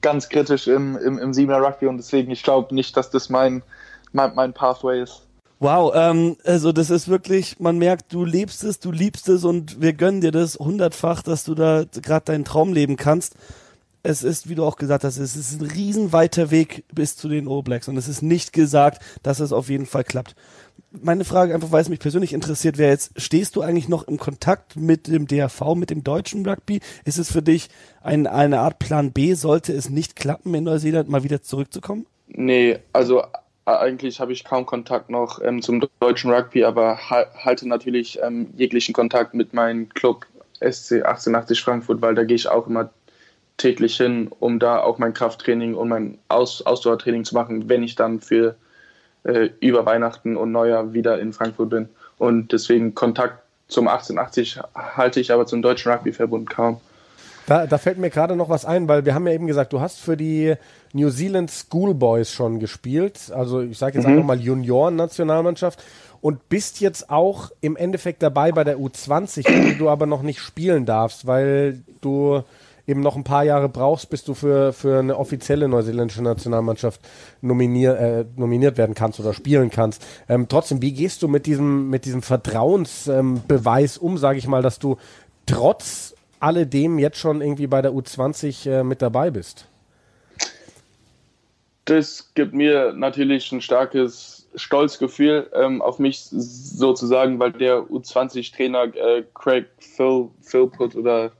ganz 0.00 0.28
kritisch 0.28 0.68
im, 0.68 0.96
im, 0.96 1.18
im 1.18 1.34
Siebener 1.34 1.60
Rugby 1.60 1.86
und 1.86 1.96
deswegen, 1.96 2.30
ich 2.30 2.42
glaube 2.42 2.74
nicht, 2.74 2.96
dass 2.96 3.10
das 3.10 3.30
mein, 3.30 3.62
mein, 4.12 4.34
mein 4.34 4.52
Pathway 4.52 5.02
ist. 5.02 5.22
Wow, 5.58 5.92
ähm, 5.94 6.36
also 6.44 6.72
das 6.72 6.90
ist 6.90 7.06
wirklich, 7.06 7.60
man 7.60 7.78
merkt, 7.78 8.12
du 8.12 8.24
lebst 8.24 8.64
es, 8.64 8.80
du 8.80 8.90
liebst 8.90 9.28
es 9.28 9.44
und 9.44 9.80
wir 9.80 9.92
gönnen 9.92 10.20
dir 10.20 10.32
das 10.32 10.58
hundertfach, 10.58 11.22
dass 11.22 11.44
du 11.44 11.54
da 11.54 11.84
gerade 12.02 12.24
deinen 12.24 12.44
Traum 12.44 12.72
leben 12.72 12.96
kannst. 12.96 13.36
Es 14.02 14.22
ist, 14.22 14.48
wie 14.48 14.54
du 14.54 14.64
auch 14.64 14.76
gesagt 14.76 15.04
hast, 15.04 15.18
es 15.18 15.36
ist 15.36 15.60
ein 15.60 15.66
riesenweiter 15.66 16.50
Weg 16.50 16.84
bis 16.92 17.16
zu 17.16 17.28
den 17.28 17.48
All 17.48 17.62
Blacks 17.62 17.88
und 17.88 17.96
es 17.96 18.08
ist 18.08 18.22
nicht 18.22 18.52
gesagt, 18.52 19.02
dass 19.22 19.38
es 19.38 19.52
auf 19.52 19.68
jeden 19.68 19.86
Fall 19.86 20.04
klappt 20.04 20.34
meine 21.00 21.24
Frage 21.24 21.54
einfach, 21.54 21.72
weil 21.72 21.82
es 21.82 21.88
mich 21.88 22.00
persönlich 22.00 22.32
interessiert, 22.32 22.78
wäre 22.78 22.90
jetzt, 22.90 23.12
stehst 23.20 23.56
du 23.56 23.62
eigentlich 23.62 23.88
noch 23.88 24.06
im 24.08 24.18
Kontakt 24.18 24.76
mit 24.76 25.06
dem 25.08 25.26
DRV, 25.26 25.74
mit 25.74 25.90
dem 25.90 26.04
deutschen 26.04 26.46
Rugby? 26.46 26.80
Ist 27.04 27.18
es 27.18 27.32
für 27.32 27.42
dich 27.42 27.68
ein, 28.02 28.26
eine 28.26 28.60
Art 28.60 28.78
Plan 28.78 29.12
B, 29.12 29.34
sollte 29.34 29.72
es 29.72 29.88
nicht 29.88 30.16
klappen, 30.16 30.54
in 30.54 30.64
Neuseeland 30.64 31.08
mal 31.08 31.24
wieder 31.24 31.42
zurückzukommen? 31.42 32.06
Nee, 32.28 32.78
also 32.92 33.22
eigentlich 33.64 34.20
habe 34.20 34.32
ich 34.32 34.44
kaum 34.44 34.66
Kontakt 34.66 35.08
noch 35.08 35.40
ähm, 35.42 35.62
zum 35.62 35.86
deutschen 36.00 36.32
Rugby, 36.32 36.64
aber 36.64 37.10
ha 37.10 37.26
halte 37.36 37.68
natürlich 37.68 38.18
ähm, 38.22 38.48
jeglichen 38.56 38.92
Kontakt 38.92 39.34
mit 39.34 39.54
meinem 39.54 39.88
Club 39.90 40.26
SC 40.60 41.04
1880 41.04 41.62
Frankfurt, 41.62 42.02
weil 42.02 42.14
da 42.14 42.24
gehe 42.24 42.36
ich 42.36 42.48
auch 42.48 42.66
immer 42.66 42.90
täglich 43.62 43.96
hin, 43.96 44.30
um 44.40 44.58
da 44.58 44.80
auch 44.80 44.98
mein 44.98 45.14
Krafttraining 45.14 45.74
und 45.74 45.88
mein 45.88 46.18
Aus 46.28 46.62
Ausdauertraining 46.62 47.24
zu 47.24 47.34
machen, 47.34 47.68
wenn 47.68 47.82
ich 47.82 47.94
dann 47.94 48.20
für 48.20 48.56
äh, 49.24 49.50
über 49.60 49.86
Weihnachten 49.86 50.36
und 50.36 50.52
Neujahr 50.52 50.92
wieder 50.92 51.18
in 51.20 51.32
Frankfurt 51.32 51.70
bin. 51.70 51.88
Und 52.18 52.52
deswegen 52.52 52.94
Kontakt 52.94 53.38
zum 53.68 53.88
1880 53.88 54.60
halte 54.74 55.20
ich 55.20 55.32
aber 55.32 55.46
zum 55.46 55.62
Deutschen 55.62 55.92
Rugbyverbund 55.92 56.50
kaum. 56.50 56.80
Da, 57.46 57.66
da 57.66 57.78
fällt 57.78 57.98
mir 57.98 58.10
gerade 58.10 58.36
noch 58.36 58.48
was 58.48 58.64
ein, 58.64 58.88
weil 58.88 59.04
wir 59.04 59.14
haben 59.14 59.26
ja 59.26 59.32
eben 59.32 59.46
gesagt, 59.46 59.72
du 59.72 59.80
hast 59.80 59.98
für 59.98 60.16
die 60.16 60.54
New 60.92 61.10
Zealand 61.10 61.50
Schoolboys 61.50 62.30
schon 62.30 62.60
gespielt, 62.60 63.32
also 63.34 63.60
ich 63.62 63.78
sage 63.78 63.98
jetzt 63.98 64.06
mhm. 64.06 64.14
einfach 64.14 64.26
mal 64.26 64.40
Junioren-Nationalmannschaft 64.40 65.82
und 66.20 66.48
bist 66.48 66.80
jetzt 66.80 67.10
auch 67.10 67.50
im 67.60 67.76
Endeffekt 67.76 68.22
dabei 68.22 68.52
bei 68.52 68.62
der 68.62 68.78
U20, 68.78 69.44
die 69.44 69.76
du 69.76 69.88
aber 69.88 70.06
noch 70.06 70.22
nicht 70.22 70.38
spielen 70.38 70.86
darfst, 70.86 71.26
weil 71.26 71.80
du 72.00 72.44
eben 72.86 73.00
noch 73.00 73.16
ein 73.16 73.24
paar 73.24 73.44
Jahre 73.44 73.68
brauchst, 73.68 74.10
bis 74.10 74.24
du 74.24 74.34
für, 74.34 74.72
für 74.72 74.98
eine 74.98 75.16
offizielle 75.16 75.68
neuseeländische 75.68 76.22
Nationalmannschaft 76.22 77.00
nominier, 77.40 77.98
äh, 77.98 78.24
nominiert 78.36 78.76
werden 78.76 78.94
kannst 78.94 79.20
oder 79.20 79.34
spielen 79.34 79.70
kannst. 79.70 80.04
Ähm, 80.28 80.46
trotzdem, 80.48 80.82
wie 80.82 80.92
gehst 80.92 81.22
du 81.22 81.28
mit 81.28 81.46
diesem, 81.46 81.90
mit 81.90 82.04
diesem 82.04 82.22
Vertrauensbeweis 82.22 83.96
ähm, 83.96 84.02
um, 84.02 84.18
sage 84.18 84.38
ich 84.38 84.46
mal, 84.46 84.62
dass 84.62 84.78
du 84.78 84.96
trotz 85.46 86.14
alledem 86.40 86.98
jetzt 86.98 87.18
schon 87.18 87.40
irgendwie 87.40 87.68
bei 87.68 87.82
der 87.82 87.92
U20 87.92 88.68
äh, 88.68 88.84
mit 88.84 89.00
dabei 89.00 89.30
bist? 89.30 89.66
Das 91.84 92.32
gibt 92.34 92.54
mir 92.54 92.92
natürlich 92.92 93.50
ein 93.52 93.60
starkes 93.60 94.46
Stolzgefühl 94.54 95.50
ähm, 95.54 95.82
auf 95.82 95.98
mich 95.98 96.20
sozusagen, 96.30 97.38
weil 97.38 97.52
der 97.52 97.78
U20-Trainer 97.78 98.94
äh, 98.94 99.24
Craig 99.34 99.66
Phil, 99.78 100.28
Philpott 100.42 100.94
oder 100.94 101.32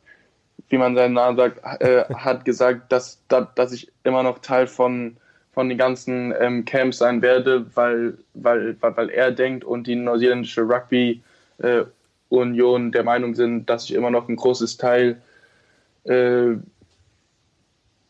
wie 0.72 0.78
man 0.78 0.96
seinen 0.96 1.12
Namen 1.12 1.37
sagt, 1.37 1.61
äh, 1.82 2.04
hat 2.14 2.46
gesagt, 2.46 2.90
dass, 2.90 3.20
dass 3.28 3.72
ich 3.72 3.92
immer 4.04 4.22
noch 4.22 4.38
Teil 4.38 4.66
von, 4.66 5.18
von 5.52 5.68
den 5.68 5.76
ganzen 5.76 6.32
ähm, 6.40 6.64
Camps 6.64 6.96
sein 6.96 7.20
werde, 7.20 7.66
weil, 7.74 8.16
weil, 8.32 8.80
weil, 8.80 8.96
weil 8.96 9.11
er 9.11 9.32
denkt 9.32 9.64
und 9.64 9.87
die 9.87 9.96
neuseeländische 9.96 10.62
Rugby 10.62 11.22
äh, 11.58 11.82
Union 12.30 12.90
der 12.90 13.04
Meinung 13.04 13.35
sind, 13.35 13.68
dass 13.68 13.85
ich 13.85 13.92
immer 13.92 14.11
noch 14.11 14.30
ein 14.30 14.37
großes 14.37 14.78
Teil, 14.78 15.20
äh, 16.04 16.54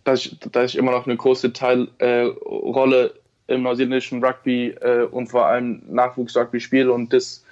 dass, 0.05 0.27
ich, 0.27 0.39
dass 0.39 0.71
ich 0.71 0.79
immer 0.79 0.93
noch 0.93 1.07
eine 1.07 1.17
große 1.17 1.53
Teilrolle 1.53 3.07
äh, 3.49 3.55
im 3.55 3.65
neuseeländischen 3.65 4.25
Rugby 4.25 4.69
äh, 4.81 5.03
und 5.11 5.27
vor 5.27 5.47
allem 5.47 5.83
Nachwuchsrugby 5.89 6.61
spiele 6.61 6.93
und 6.93 7.13
das 7.13 7.45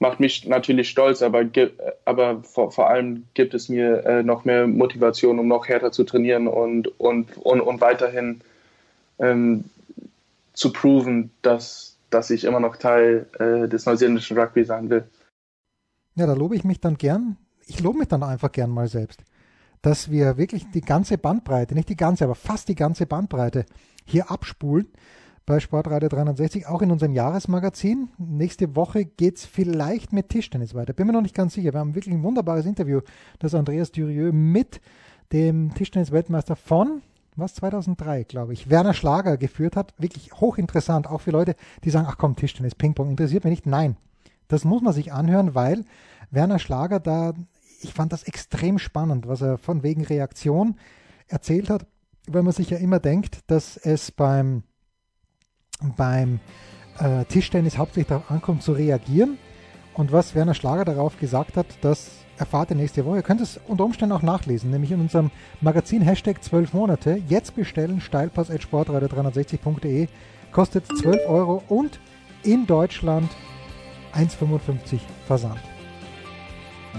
macht 0.00 0.18
mich 0.18 0.46
natürlich 0.46 0.88
stolz, 0.88 1.22
aber, 1.22 1.44
aber 2.06 2.42
vor, 2.42 2.72
vor 2.72 2.88
allem 2.88 3.26
gibt 3.34 3.54
es 3.54 3.68
mir 3.68 4.04
äh, 4.04 4.22
noch 4.22 4.44
mehr 4.44 4.66
Motivation, 4.66 5.38
um 5.38 5.46
noch 5.46 5.68
härter 5.68 5.92
zu 5.92 6.04
trainieren 6.04 6.48
und, 6.48 6.88
und, 6.98 7.36
und, 7.36 7.60
und 7.60 7.80
weiterhin 7.80 8.40
ähm, 9.18 9.64
zu 10.54 10.72
proven, 10.72 11.30
dass, 11.42 11.96
dass 12.08 12.30
ich 12.30 12.44
immer 12.44 12.60
noch 12.60 12.76
Teil 12.76 13.26
äh, 13.38 13.68
des 13.68 13.84
neuseeländischen 13.84 14.38
Rugby 14.38 14.64
sein 14.64 14.88
will. 14.88 15.04
Ja, 16.14 16.26
da 16.26 16.32
lobe 16.32 16.56
ich 16.56 16.64
mich 16.64 16.80
dann 16.80 16.96
gern. 16.96 17.36
Ich 17.66 17.80
lobe 17.80 17.98
mich 17.98 18.08
dann 18.08 18.22
einfach 18.22 18.50
gern 18.50 18.70
mal 18.70 18.88
selbst, 18.88 19.22
dass 19.82 20.10
wir 20.10 20.38
wirklich 20.38 20.70
die 20.70 20.80
ganze 20.80 21.18
Bandbreite, 21.18 21.74
nicht 21.74 21.90
die 21.90 21.96
ganze, 21.96 22.24
aber 22.24 22.34
fast 22.34 22.68
die 22.68 22.74
ganze 22.74 23.04
Bandbreite 23.04 23.66
hier 24.06 24.30
abspulen 24.30 24.88
bei 25.50 25.58
Sportradio 25.58 26.08
360, 26.08 26.68
auch 26.68 26.80
in 26.80 26.92
unserem 26.92 27.12
Jahresmagazin. 27.12 28.08
Nächste 28.18 28.76
Woche 28.76 29.04
geht 29.04 29.38
es 29.38 29.46
vielleicht 29.46 30.12
mit 30.12 30.28
Tischtennis 30.28 30.76
weiter. 30.76 30.92
Bin 30.92 31.08
mir 31.08 31.12
noch 31.12 31.22
nicht 31.22 31.34
ganz 31.34 31.54
sicher. 31.54 31.72
Wir 31.72 31.80
haben 31.80 31.96
wirklich 31.96 32.14
ein 32.14 32.22
wunderbares 32.22 32.66
Interview, 32.66 33.00
das 33.40 33.56
Andreas 33.56 33.90
Durieux 33.90 34.32
mit 34.32 34.80
dem 35.32 35.74
Tischtennis-Weltmeister 35.74 36.54
von, 36.54 37.02
was, 37.34 37.56
2003, 37.56 38.22
glaube 38.22 38.52
ich, 38.52 38.70
Werner 38.70 38.94
Schlager 38.94 39.36
geführt 39.38 39.74
hat. 39.74 39.92
Wirklich 39.98 40.32
hochinteressant, 40.34 41.08
auch 41.08 41.20
für 41.20 41.32
Leute, 41.32 41.56
die 41.82 41.90
sagen, 41.90 42.06
ach 42.08 42.16
komm, 42.16 42.36
Tischtennis, 42.36 42.76
Ping-Pong 42.76 43.10
interessiert 43.10 43.42
mich 43.42 43.50
nicht. 43.50 43.66
Nein, 43.66 43.96
das 44.46 44.64
muss 44.64 44.82
man 44.82 44.92
sich 44.92 45.12
anhören, 45.12 45.56
weil 45.56 45.84
Werner 46.30 46.60
Schlager 46.60 47.00
da, 47.00 47.34
ich 47.80 47.92
fand 47.92 48.12
das 48.12 48.22
extrem 48.22 48.78
spannend, 48.78 49.26
was 49.26 49.40
er 49.40 49.58
von 49.58 49.82
wegen 49.82 50.04
Reaktion 50.04 50.76
erzählt 51.26 51.70
hat, 51.70 51.86
weil 52.28 52.44
man 52.44 52.52
sich 52.52 52.70
ja 52.70 52.78
immer 52.78 53.00
denkt, 53.00 53.40
dass 53.48 53.76
es 53.76 54.12
beim 54.12 54.62
beim 55.96 56.40
äh, 56.98 57.24
Tischtennis 57.24 57.78
hauptsächlich 57.78 58.08
darauf 58.08 58.30
ankommt, 58.30 58.62
zu 58.62 58.72
reagieren. 58.72 59.38
Und 59.94 60.12
was 60.12 60.34
Werner 60.34 60.54
Schlager 60.54 60.84
darauf 60.84 61.18
gesagt 61.18 61.56
hat, 61.56 61.66
das 61.80 62.10
erfahrt 62.38 62.70
ihr 62.70 62.76
nächste 62.76 63.04
Woche. 63.04 63.16
Ihr 63.16 63.22
könnt 63.22 63.40
es 63.40 63.60
unter 63.68 63.84
Umständen 63.84 64.14
auch 64.14 64.22
nachlesen, 64.22 64.70
nämlich 64.70 64.92
in 64.92 65.00
unserem 65.00 65.30
Magazin 65.60 66.02
Hashtag 66.02 66.42
12 66.42 66.72
Monate. 66.72 67.22
Jetzt 67.28 67.54
bestellen, 67.54 68.00
steilpass.sportradio360.de. 68.00 70.08
Kostet 70.52 70.86
12 70.86 71.28
Euro 71.28 71.62
und 71.68 72.00
in 72.42 72.66
Deutschland 72.66 73.30
1,55 74.14 75.00
Versand. 75.26 75.60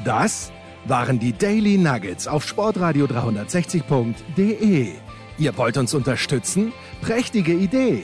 Das 0.06 0.52
waren 0.86 1.20
die 1.20 1.34
Daily 1.34 1.78
Nuggets 1.78 2.28
auf 2.28 2.48
sportradio 2.48 3.06
360.de. 3.06 4.94
Ihr 5.38 5.58
wollt 5.58 5.78
uns 5.78 5.94
unterstützen? 5.94 6.72
Prächtige 7.02 7.54
Idee! 7.54 8.04